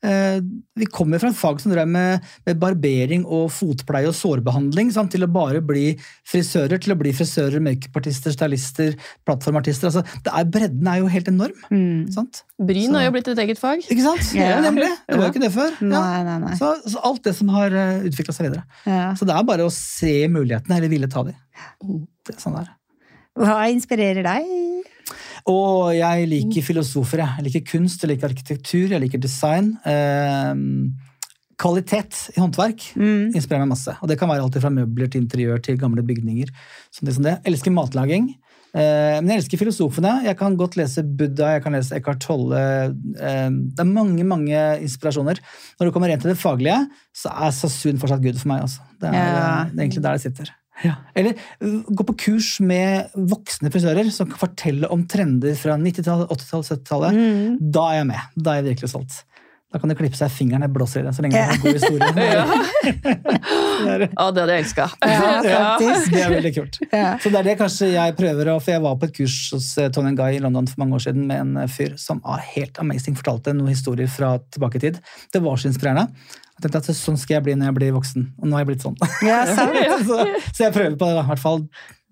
[0.00, 0.40] Eh,
[0.80, 5.12] vi kommer fra et fag som drev med, med barbering og fotpleie og sårbehandling, sant?
[5.12, 5.92] til å bare bli
[6.28, 8.96] frisører, til å bli frisører, makeupartister, stylister,
[9.28, 9.90] plattformartister.
[9.90, 11.66] Altså, det er, bredden er jo helt enorm.
[11.68, 12.08] Mm.
[12.14, 12.42] sant?
[12.60, 13.84] Bryn har jo blitt et eget fag.
[13.88, 14.32] Ikke sant?
[14.36, 14.56] Ja.
[14.64, 14.88] Nemlig.
[15.08, 15.76] Det var jo ikke det før.
[15.80, 15.92] Ja.
[15.92, 16.56] Nei, nei, nei.
[16.60, 17.76] Så, så alt det som har
[18.08, 18.64] utvikla seg videre.
[18.88, 19.10] Ja.
[19.18, 21.26] Så det er bare å se mulighetene, eller ville ta.
[21.28, 21.36] Det
[22.32, 22.76] er sånn det er.
[23.40, 24.48] Hva inspirerer deg?
[25.46, 27.18] Og jeg liker filosofer.
[27.24, 27.44] Jeg.
[27.46, 29.78] liker kunst, jeg liker arkitektur, jeg liker design.
[29.86, 30.92] Ehm,
[31.60, 33.34] kvalitet i håndverk Mm.
[33.36, 33.94] inspirerer meg masse.
[34.02, 36.48] Og det kan være alt fra møbler til interiør til gamle bygninger.
[36.90, 37.38] Sånn det, som det.
[37.44, 38.34] Jeg elsker matlaging.
[38.72, 40.22] Eh, men jeg elsker filosofene.
[40.24, 42.54] Jeg kan godt lese Buddha, jeg kan lese Eckhart Tolle.
[43.18, 45.36] Eh, det er mange mange inspirasjoner.
[45.80, 48.62] Når det kommer rent til det faglige, så er Sasun fortsatt Gud for meg.
[48.62, 48.80] Altså.
[49.00, 49.64] Det, er, Ja.
[49.64, 50.50] det er egentlig der det sitter.
[51.14, 56.30] Eller uh, gå på kurs med voksne frisører som kan fortelle om trender fra 90-tallet,
[56.30, 57.18] 80-tallet, 70-tallet.
[57.18, 57.58] Mm.
[57.74, 58.30] Da er jeg med.
[58.36, 59.20] Da er jeg virkelig solgt.
[59.70, 61.52] Da kan du klippe seg i fingeren, jeg blåser i det, så lenge det er
[61.54, 62.08] en god historie.
[62.26, 62.46] Ja.
[63.80, 64.86] Det hadde jeg elska.
[65.00, 65.28] Ja.
[65.78, 66.78] Det er veldig kult.
[66.90, 67.14] Ja.
[67.22, 69.70] Så det er det kanskje jeg prøver å For jeg var på et kurs hos
[69.80, 72.20] eh, Tony Guy i London for mange år siden med en eh, fyr som
[72.50, 75.00] helt amazing, fortalte noen historier fra tilbake i tid.
[75.32, 76.10] Det var så inspirerende.
[76.60, 78.26] Jeg tenkte at sånn skal jeg bli når jeg blir voksen.
[78.38, 78.96] Og nå har jeg blitt sånn.
[79.30, 79.38] Ja,
[80.08, 80.18] så,
[80.52, 81.22] så jeg prøver på det, da.
[81.24, 81.62] i hvert fall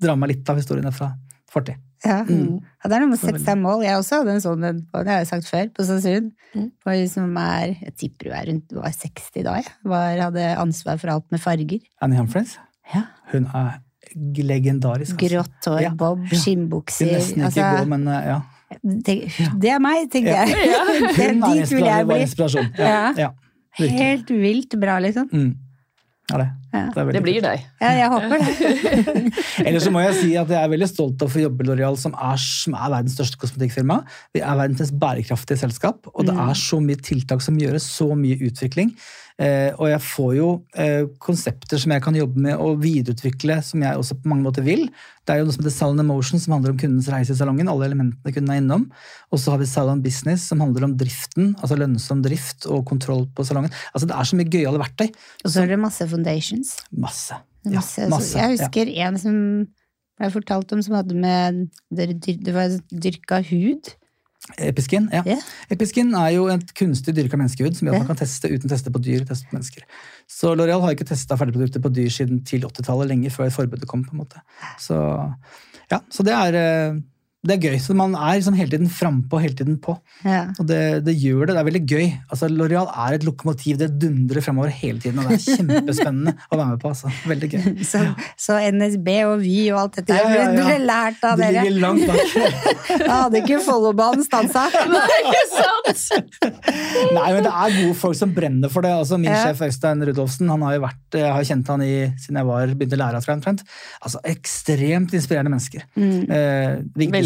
[0.00, 1.10] dra meg litt av historiene fra
[1.52, 1.76] fortid.
[2.04, 2.20] Ja.
[2.28, 2.60] Mm.
[2.62, 3.80] Ja, det er noe med å sette seg mål.
[3.82, 6.28] Jeg også hadde en sånn, en på- det har jeg sagt før, på Sandsund.
[6.54, 6.68] Mm.
[7.10, 9.72] Som er, jeg tipper hun er rundt var 60 da, jeg.
[9.90, 11.80] Var, hadde ansvar for alt med farger.
[12.04, 12.54] Annie Humphries?
[12.94, 13.02] Ja.
[13.34, 13.80] hun er
[14.36, 15.16] legendarisk.
[15.18, 15.26] altså.
[15.28, 16.38] Grått hår, Ja, bob, ja.
[16.38, 17.10] skinnbukser.
[17.12, 18.38] Nesten ikke altså, gå, men eh, ja.
[18.84, 19.16] det,
[19.60, 20.46] det er meg, tenker Ja.
[20.46, 20.70] jeg.
[20.70, 20.80] Ja.
[21.18, 22.14] Hun er inspirasjon.
[22.22, 22.70] inspirasjon.
[22.78, 23.12] Ja, Ja.
[23.26, 23.30] ja.
[23.78, 24.04] Virkelig.
[24.04, 25.28] Helt vilt bra, liksom.
[25.32, 25.56] Mm.
[26.28, 26.46] Ja, det.
[26.74, 26.80] Ja.
[26.92, 27.62] det, Det blir deg.
[27.80, 29.30] Ja, jeg håper det.
[29.66, 31.68] Ellers så må jeg si at jeg er veldig stolt av å få jobbe i
[31.70, 33.96] L'Oreal, som er, som er verdens største kosmetikkfirma.
[34.36, 36.42] Vi er verdens mest bærekraftige selskap, og det Mm.
[36.50, 38.92] er så mye tiltak som gjøres, så mye utvikling.
[39.38, 40.46] Eh, og jeg får jo
[40.82, 44.64] eh, konsepter som jeg kan jobbe med og videreutvikle, som jeg også på mange måter
[44.66, 44.88] vil.
[45.22, 47.70] Det er jo noe som heter Salon Emotion, som handler om kundens reise i salongen.
[47.70, 48.88] alle elementene kunden er innom.
[49.30, 53.28] Og så har vi Salon Business, som handler om driften, altså lønnsom drift og kontroll
[53.30, 53.74] på salongen.
[53.92, 55.06] Altså Det er så mye gøyale verktøy.
[55.44, 56.74] Og så er det masse foundations.
[56.90, 57.38] Masse.
[57.68, 58.08] Ja, Masse.
[58.10, 58.32] masse.
[58.32, 58.66] Så jeg ja.
[58.66, 59.38] husker en som
[60.18, 63.94] jeg fortalte om, som hadde med det var dyrka hud.
[64.56, 65.22] Episkin, ja.
[65.26, 65.42] Yeah.
[65.74, 68.72] Episkin er jo et kunstig dyrka menneskehud som gjør at man kan teste uten å
[68.72, 69.26] teste på dyr.
[69.28, 69.84] teste på mennesker.
[70.30, 74.06] Så L'Oreal har ikke testa ferdigprodukter på dyr siden til 80-tallet, lenge før forbudet kom.
[74.08, 74.40] på en måte.
[74.80, 74.96] Så,
[75.92, 77.00] ja, så det er, eh,
[77.46, 77.76] det er gøy.
[77.78, 79.92] Så man er liksom hele tiden frampå, hele tiden på.
[80.26, 80.48] Ja.
[80.58, 81.54] Og det, det gjør det.
[81.54, 82.06] Det er veldig gøy.
[82.34, 83.76] Altså, L'Oreal er et lokomotiv.
[83.78, 86.90] Det dundrer fremover hele tiden, og det er kjempespennende å være med på.
[86.90, 87.12] Altså.
[87.30, 87.68] Veldig gøy.
[87.92, 88.00] Så,
[88.36, 91.62] så NSB og Vy og alt dette Ja, ja, ble lært av Det dere.
[91.68, 92.34] ligger langt bak.
[93.08, 94.66] Da hadde ikke Follobanen stansa.
[94.96, 96.42] Nei, ikke sant?
[97.14, 98.92] Nei, men det er gode folk som brenner for det.
[98.98, 102.40] Altså, min sjef Øystein Rudolfsen han har jo vært, jeg har kjent han i, siden
[102.42, 103.38] jeg var, begynte å lære av ham.
[103.38, 103.64] omtrent.
[104.02, 105.86] Altså, ekstremt inspirerende mennesker.
[105.94, 106.18] Mm.
[106.26, 106.74] Eh,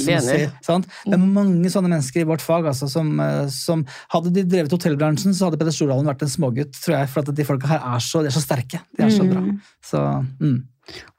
[0.03, 0.39] som enig.
[0.43, 0.89] sier, sant?
[1.07, 2.67] Det er mange sånne mennesker i vårt fag.
[2.73, 6.75] Altså, som, eh, som Hadde de drevet hotellbransjen, så hadde Peder Stordalen vært en smågutt.
[6.83, 8.83] tror jeg, For at de folka her er så, de er så sterke.
[8.97, 9.41] De er så bra.
[9.41, 9.57] Mm.
[9.83, 10.03] Så
[10.41, 10.61] mm.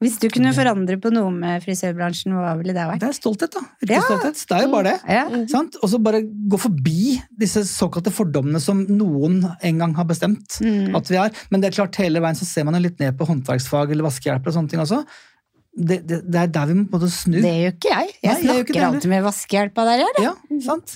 [0.03, 2.99] Hvis du kunne forandre på noe med frisørbransjen, hva ville det vært?
[2.99, 3.61] Det er stolthet, da.
[3.87, 4.01] Ja.
[4.03, 4.41] stolthet.
[4.49, 4.95] Det er jo bare det.
[5.07, 5.23] Ja.
[5.79, 10.95] Og så bare gå forbi disse såkalte fordommene som noen en gang har bestemt Mm.
[10.99, 11.31] at vi er.
[11.49, 14.03] Men det er klart hele veien så ser man jo litt ned på håndverksfag eller
[14.03, 15.05] vaskehjelper og sånne ting også.
[15.73, 17.37] Det, det, det er der vi må på en måte snu.
[17.41, 18.09] Det gjør ikke jeg.
[18.21, 20.21] Jeg Nei, snakker jeg alltid med vaskehjelpa der, jeg.
[20.21, 20.33] Ja,
[20.67, 20.93] sant?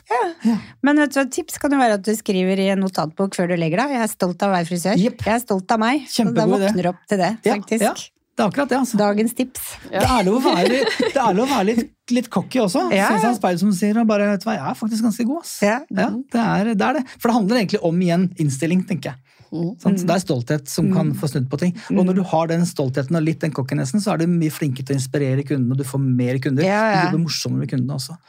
[0.86, 3.50] Men vet du, hva, tips kan jo være at du skriver i en notatbok før
[3.50, 3.96] du legger deg.
[3.98, 5.02] Jeg er stolt av å være frisør.
[5.02, 5.26] Yep.
[5.26, 6.06] Jeg er stolt av meg.
[6.06, 7.88] Så da Kjempegod våkner du opp til det, Ja, faktisk.
[7.90, 7.96] ja.
[8.38, 8.98] Det er akkurat det, altså.
[9.00, 9.62] Dagens tips.
[9.90, 12.84] Det er lov å være, det er lov å være litt, litt cocky også.
[12.94, 15.08] Ja, Se seg jeg speilet som sier, og bare, vet du hva, jeg er faktisk
[15.08, 15.54] ganske god, ass.
[15.66, 15.80] Ja.
[15.90, 17.02] Ja, det, er, det er det.
[17.16, 19.24] For det handler egentlig om igjen innstilling, tenker jeg.
[19.48, 19.72] Mm.
[19.82, 20.04] Sant?
[20.04, 21.74] Det er stolthet som kan få snudd på ting.
[21.96, 24.86] Og når du har den stoltheten og litt den cockinessen, så er du mye flinkere
[24.86, 26.68] til å inspirere kundene, og du får mer kunder.
[26.68, 27.02] Ja, ja.
[27.08, 28.20] Du blir morsommere med kundene også.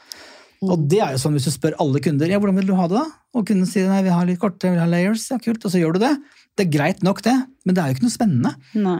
[0.65, 2.89] Og det er jo sånn hvis du spør alle kunder ja, hvordan vil du ha
[2.91, 3.05] det da?
[3.37, 5.79] Og kunden sier nei, vi har litt korte, vi har layers, ja kult, og så
[5.79, 6.11] gjør du det.
[6.57, 7.35] Det er greit nok det,
[7.65, 8.51] men det er jo ikke noe spennende.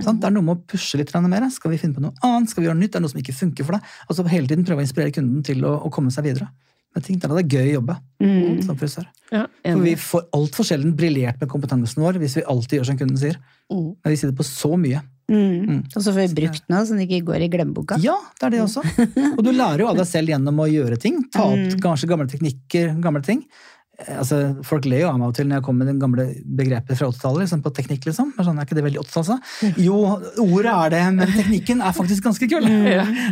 [0.03, 0.21] Sant?
[0.21, 1.49] Det er noe med å pushe litt mer.
[1.51, 2.49] Skal vi finne på noe annet?
[2.53, 2.93] Skal vi gjøre nytt?
[2.93, 3.93] Det er noe som ikke funker for deg.
[4.07, 6.47] Og så hele tiden prøve å inspirere kunden til å, å komme seg videre.
[6.95, 7.19] Men ting.
[7.19, 8.61] Det er det er gøy å jobbe Mm.
[8.65, 9.05] som frisør.
[9.31, 12.97] Ja, For vi får altfor sjelden briljert med kompetansen vår hvis vi alltid gjør som
[12.99, 13.37] kunden sier.
[13.71, 13.95] Mm.
[13.95, 14.99] Men vi sitter på så mye.
[15.29, 15.67] Mm.
[15.69, 15.79] Mm.
[15.93, 17.99] Og så får vi brukt noe så den ikke går i glemmeboka.
[18.03, 18.83] Ja, det er det også.
[19.37, 21.21] Og du lærer jo av deg selv gjennom å gjøre ting.
[21.31, 23.45] Ta opp kanskje gamle teknikker, gamle ting.
[24.07, 26.25] Altså, folk ler jo av meg og til når jeg kommer med det gamle
[26.59, 28.05] begrepet fra 80-tallet liksom, på teknikk.
[28.07, 28.31] liksom.
[28.37, 29.39] Sånn, er ikke det veldig 80 altså?
[29.81, 29.97] Jo,
[30.45, 32.69] ordet er det, men teknikken er faktisk ganske kul.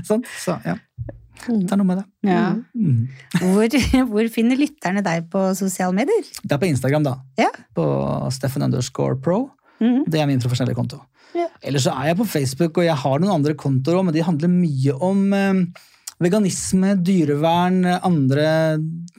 [0.08, 0.76] Sånn, så ja.
[1.48, 2.06] Det er noe med det.
[2.28, 2.48] Ja.
[2.76, 3.04] Mm.
[3.40, 3.78] Hvor,
[4.12, 6.26] hvor finner lytterne deg på sosiale medier?
[6.42, 7.18] Det er på Instagram, da.
[7.40, 7.52] Ja.
[7.78, 7.86] På
[8.34, 9.46] Steffen underscore pro.
[9.80, 10.08] Mm.
[10.10, 11.00] Det er min profesjonelle konto.
[11.38, 11.48] Ja.
[11.62, 14.26] Ellers så er jeg på Facebook, og jeg har noen andre kontoer òg, men de
[14.26, 15.62] handler mye om eh,
[16.24, 18.48] veganisme, dyrevern, andre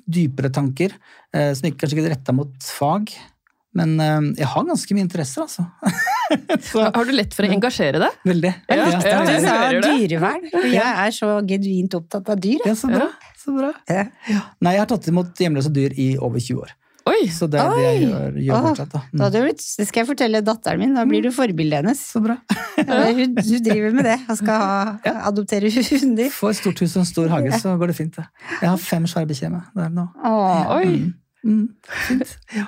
[0.09, 0.95] dypere tanker,
[1.35, 3.13] eh, som ikke, kanskje ikke er retta mot fag.
[3.79, 5.67] Men eh, jeg har ganske mye interesser, altså.
[6.71, 8.19] så, Har du lett for å engasjere deg?
[8.27, 8.53] veldig.
[8.73, 12.67] Ja, Ja, ja, Du sa dyrevern, og jeg er så genuint opptatt av dyr.
[12.67, 13.09] Ja, så bra.
[13.39, 13.71] Så bra.
[13.87, 14.09] Ja.
[14.65, 16.75] Nei, jeg har tatt imot hjemløse dyr i over 20 år.
[17.09, 17.29] Oi!
[17.33, 18.93] Så det er det jeg gjør, gjør Åh, fortsatt.
[18.93, 19.01] Da.
[19.01, 19.25] Da Mm.
[19.27, 22.01] hadde blitt, det skal jeg fortelle datteren min, da blir du forbildet hennes.
[22.13, 22.39] Så bra.
[22.79, 26.29] Ja, hun, hun driver med det, Hun skal ha, adoptere hunder.
[26.31, 28.15] Få et stort hus og en stor hage, så går det fint.
[28.21, 28.27] det.
[28.63, 30.05] Jeg har fem svære bikkjer med Det er nå.
[30.25, 30.75] Åh.
[30.77, 31.13] Oi!
[31.45, 31.65] Mm,
[32.07, 32.37] fint.
[32.55, 32.67] Ja.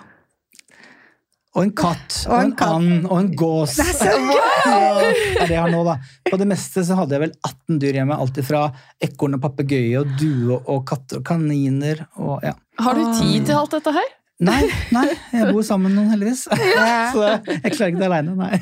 [1.58, 3.72] Og en katt, og, Og en en and, og en gås.
[3.74, 4.36] Det er så gøy!
[5.40, 5.96] det det jeg har nå, da.
[6.30, 8.18] På det meste så hadde jeg vel 18 dyr hjemme.
[8.22, 8.60] Alt fra
[9.02, 12.52] ekorn og papegøye og due og katter og kaniner og ja.
[12.78, 14.06] Har du tid til alt dette her?
[14.40, 14.60] Nei,
[14.94, 16.46] nei, jeg bor sammen med noen, heldigvis.
[17.14, 18.60] Så jeg klarer ikke det aleine, nei.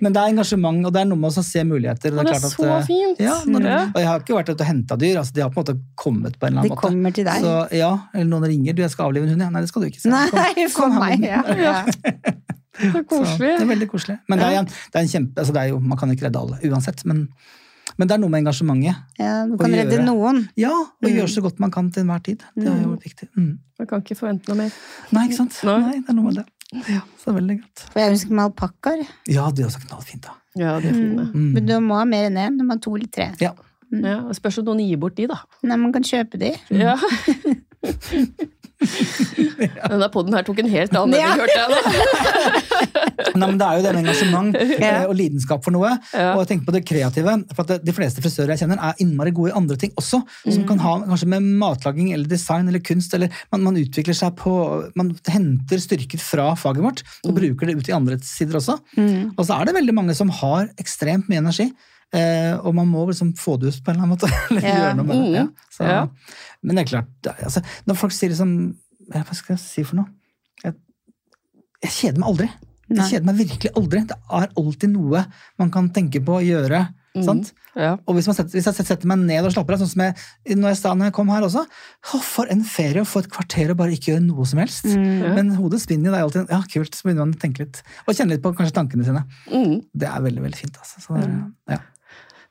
[0.00, 2.14] Men det er engasjement, og det er noe med å se muligheter.
[2.16, 3.20] Det er klart så at, fint.
[3.20, 5.18] Ja, når, og jeg har ikke vært ute og henta dyr.
[5.20, 6.86] altså De har på en måte kommet på en eller annen annen måte.
[6.88, 7.44] kommer til deg.
[7.44, 8.76] Så ja, eller noen ringer.
[8.78, 9.44] Du, jeg skal avlive en hund.
[9.44, 9.50] Ja.
[9.52, 10.02] Nei, det skal du ikke.
[10.06, 11.42] Så, Nei, kom- kom meg, ja.
[11.68, 11.76] ja.
[12.80, 13.48] Så Så, koselig.
[13.58, 14.18] det er veldig koselig.
[14.30, 16.40] Men det er, det er en kjempe, altså det er jo, man kan ikke redde
[16.40, 17.04] alle uansett.
[17.04, 17.26] Men,
[18.00, 18.96] men det er noe med engasjementet.
[19.20, 20.06] ja du kan redde gjøre.
[20.08, 20.38] noen.
[20.56, 21.12] Ja, og Mm.
[21.18, 22.42] gjøre så godt man kan til enhver tid.
[22.56, 23.28] Det er jo viktig.
[23.36, 23.58] Mm.
[23.78, 24.72] Man kan ikke forvente noe mer.
[25.12, 25.60] Nei, ikke sant?
[25.68, 25.78] Nei.
[25.84, 26.46] Nei, det er noe med det.
[26.88, 27.84] Ja, så veldig godt.
[27.92, 29.06] For jeg ønsker meg alpakkaer.
[29.28, 30.30] Ja, det er også knallfint, da.
[30.56, 31.52] Ja, det er fint, Mm.
[31.54, 32.56] Men du må ha mer enn én.
[32.58, 33.32] Du må ha to eller tre.
[33.40, 33.52] Ja.
[33.92, 35.40] Ja, og Spørs om noen gir bort de, da.
[35.62, 36.52] Nei, man kan kjøpe de.
[36.70, 36.96] Ja.
[39.90, 41.34] Denne poden her tok en helt annen Ja.
[41.36, 41.70] hørte jeg.
[43.40, 45.90] Nei, men Det er jo det med engasjement eh, og lidenskap for noe.
[46.14, 46.30] Ja.
[46.34, 47.34] Og jeg tenker på det kreative.
[47.54, 50.22] for at De fleste frisører jeg kjenner, er innmari gode i andre ting også.
[50.48, 53.14] Som kan ha kanskje med matlaging eller design eller kunst.
[53.14, 54.54] eller Man, man utvikler seg på
[54.98, 58.78] Man henter styrker fra faget vårt og bruker det ut i andre sider også.
[58.96, 59.32] Mm.
[59.36, 61.68] Og så er det veldig mange som har ekstremt mye energi.
[62.12, 64.30] Eh, og man må liksom få det ut på en eller annen måte.
[64.50, 64.76] eller Ja.
[64.80, 65.42] gjøre noe med det.
[65.44, 65.46] Ja.
[65.70, 66.00] Så, Ja.
[66.62, 68.56] Men det er klart, det er, altså, når folk sier liksom
[69.10, 70.10] Hva skal jeg si for noe?
[70.62, 70.74] Jeg,
[71.82, 72.50] jeg kjeder meg aldri.
[72.90, 74.00] Jeg kjeder meg virkelig aldri.
[74.10, 75.22] Det er alltid noe
[75.58, 76.80] man kan tenke på å gjøre.
[77.24, 77.52] sant?
[77.78, 77.92] Ja.
[78.06, 80.14] Og hvis, man setter, hvis jeg setter meg ned og slapper av, sånn som jeg,
[80.58, 83.30] når jeg sa når jeg kom her også å, For en ferie å få et
[83.30, 84.86] kvarter og bare ikke gjøre noe som helst.
[84.90, 85.22] Mm.
[85.38, 86.12] Men hodet spinner jo.
[86.12, 86.94] Det er alltid ja, kult.
[86.98, 87.82] Så begynner man å tenke litt.
[88.06, 89.22] Og kjenne litt på kanskje tankene sine.
[89.50, 89.80] Mm.
[89.94, 90.78] Det er veldig veldig fint.
[90.82, 91.02] altså.
[91.06, 91.30] Så er,
[91.74, 91.80] ja.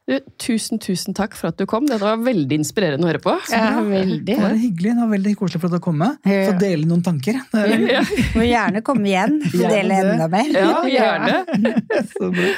[0.09, 1.85] Du, tusen, tusen takk for at du kom.
[1.85, 3.35] Dette var veldig inspirerende å høre på.
[3.53, 4.23] Ja, veldig.
[4.25, 4.93] Det var hyggelig.
[4.95, 6.07] Det var veldig koselig for deg å komme.
[6.25, 7.37] Få dele noen tanker.
[7.53, 8.01] Det er, Ja,
[8.33, 10.49] Må gjerne komme igjen og dele enda mer.
[10.55, 11.35] ja gjerne.
[12.15, 12.49] så bra.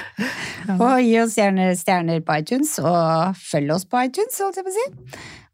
[0.77, 4.71] Og gi oss gjerne stjerner på iTunes, og følg oss på iTunes, holdt jeg på
[4.71, 4.87] å si.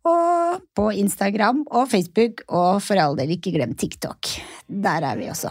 [0.07, 4.21] Og på Instagram og Facebook, og for all del ikke glem TikTok.
[4.69, 5.49] Der er vi også.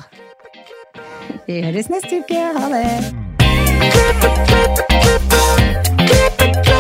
[1.51, 2.41] Vi høres neste uke.
[2.55, 2.95] Ha det!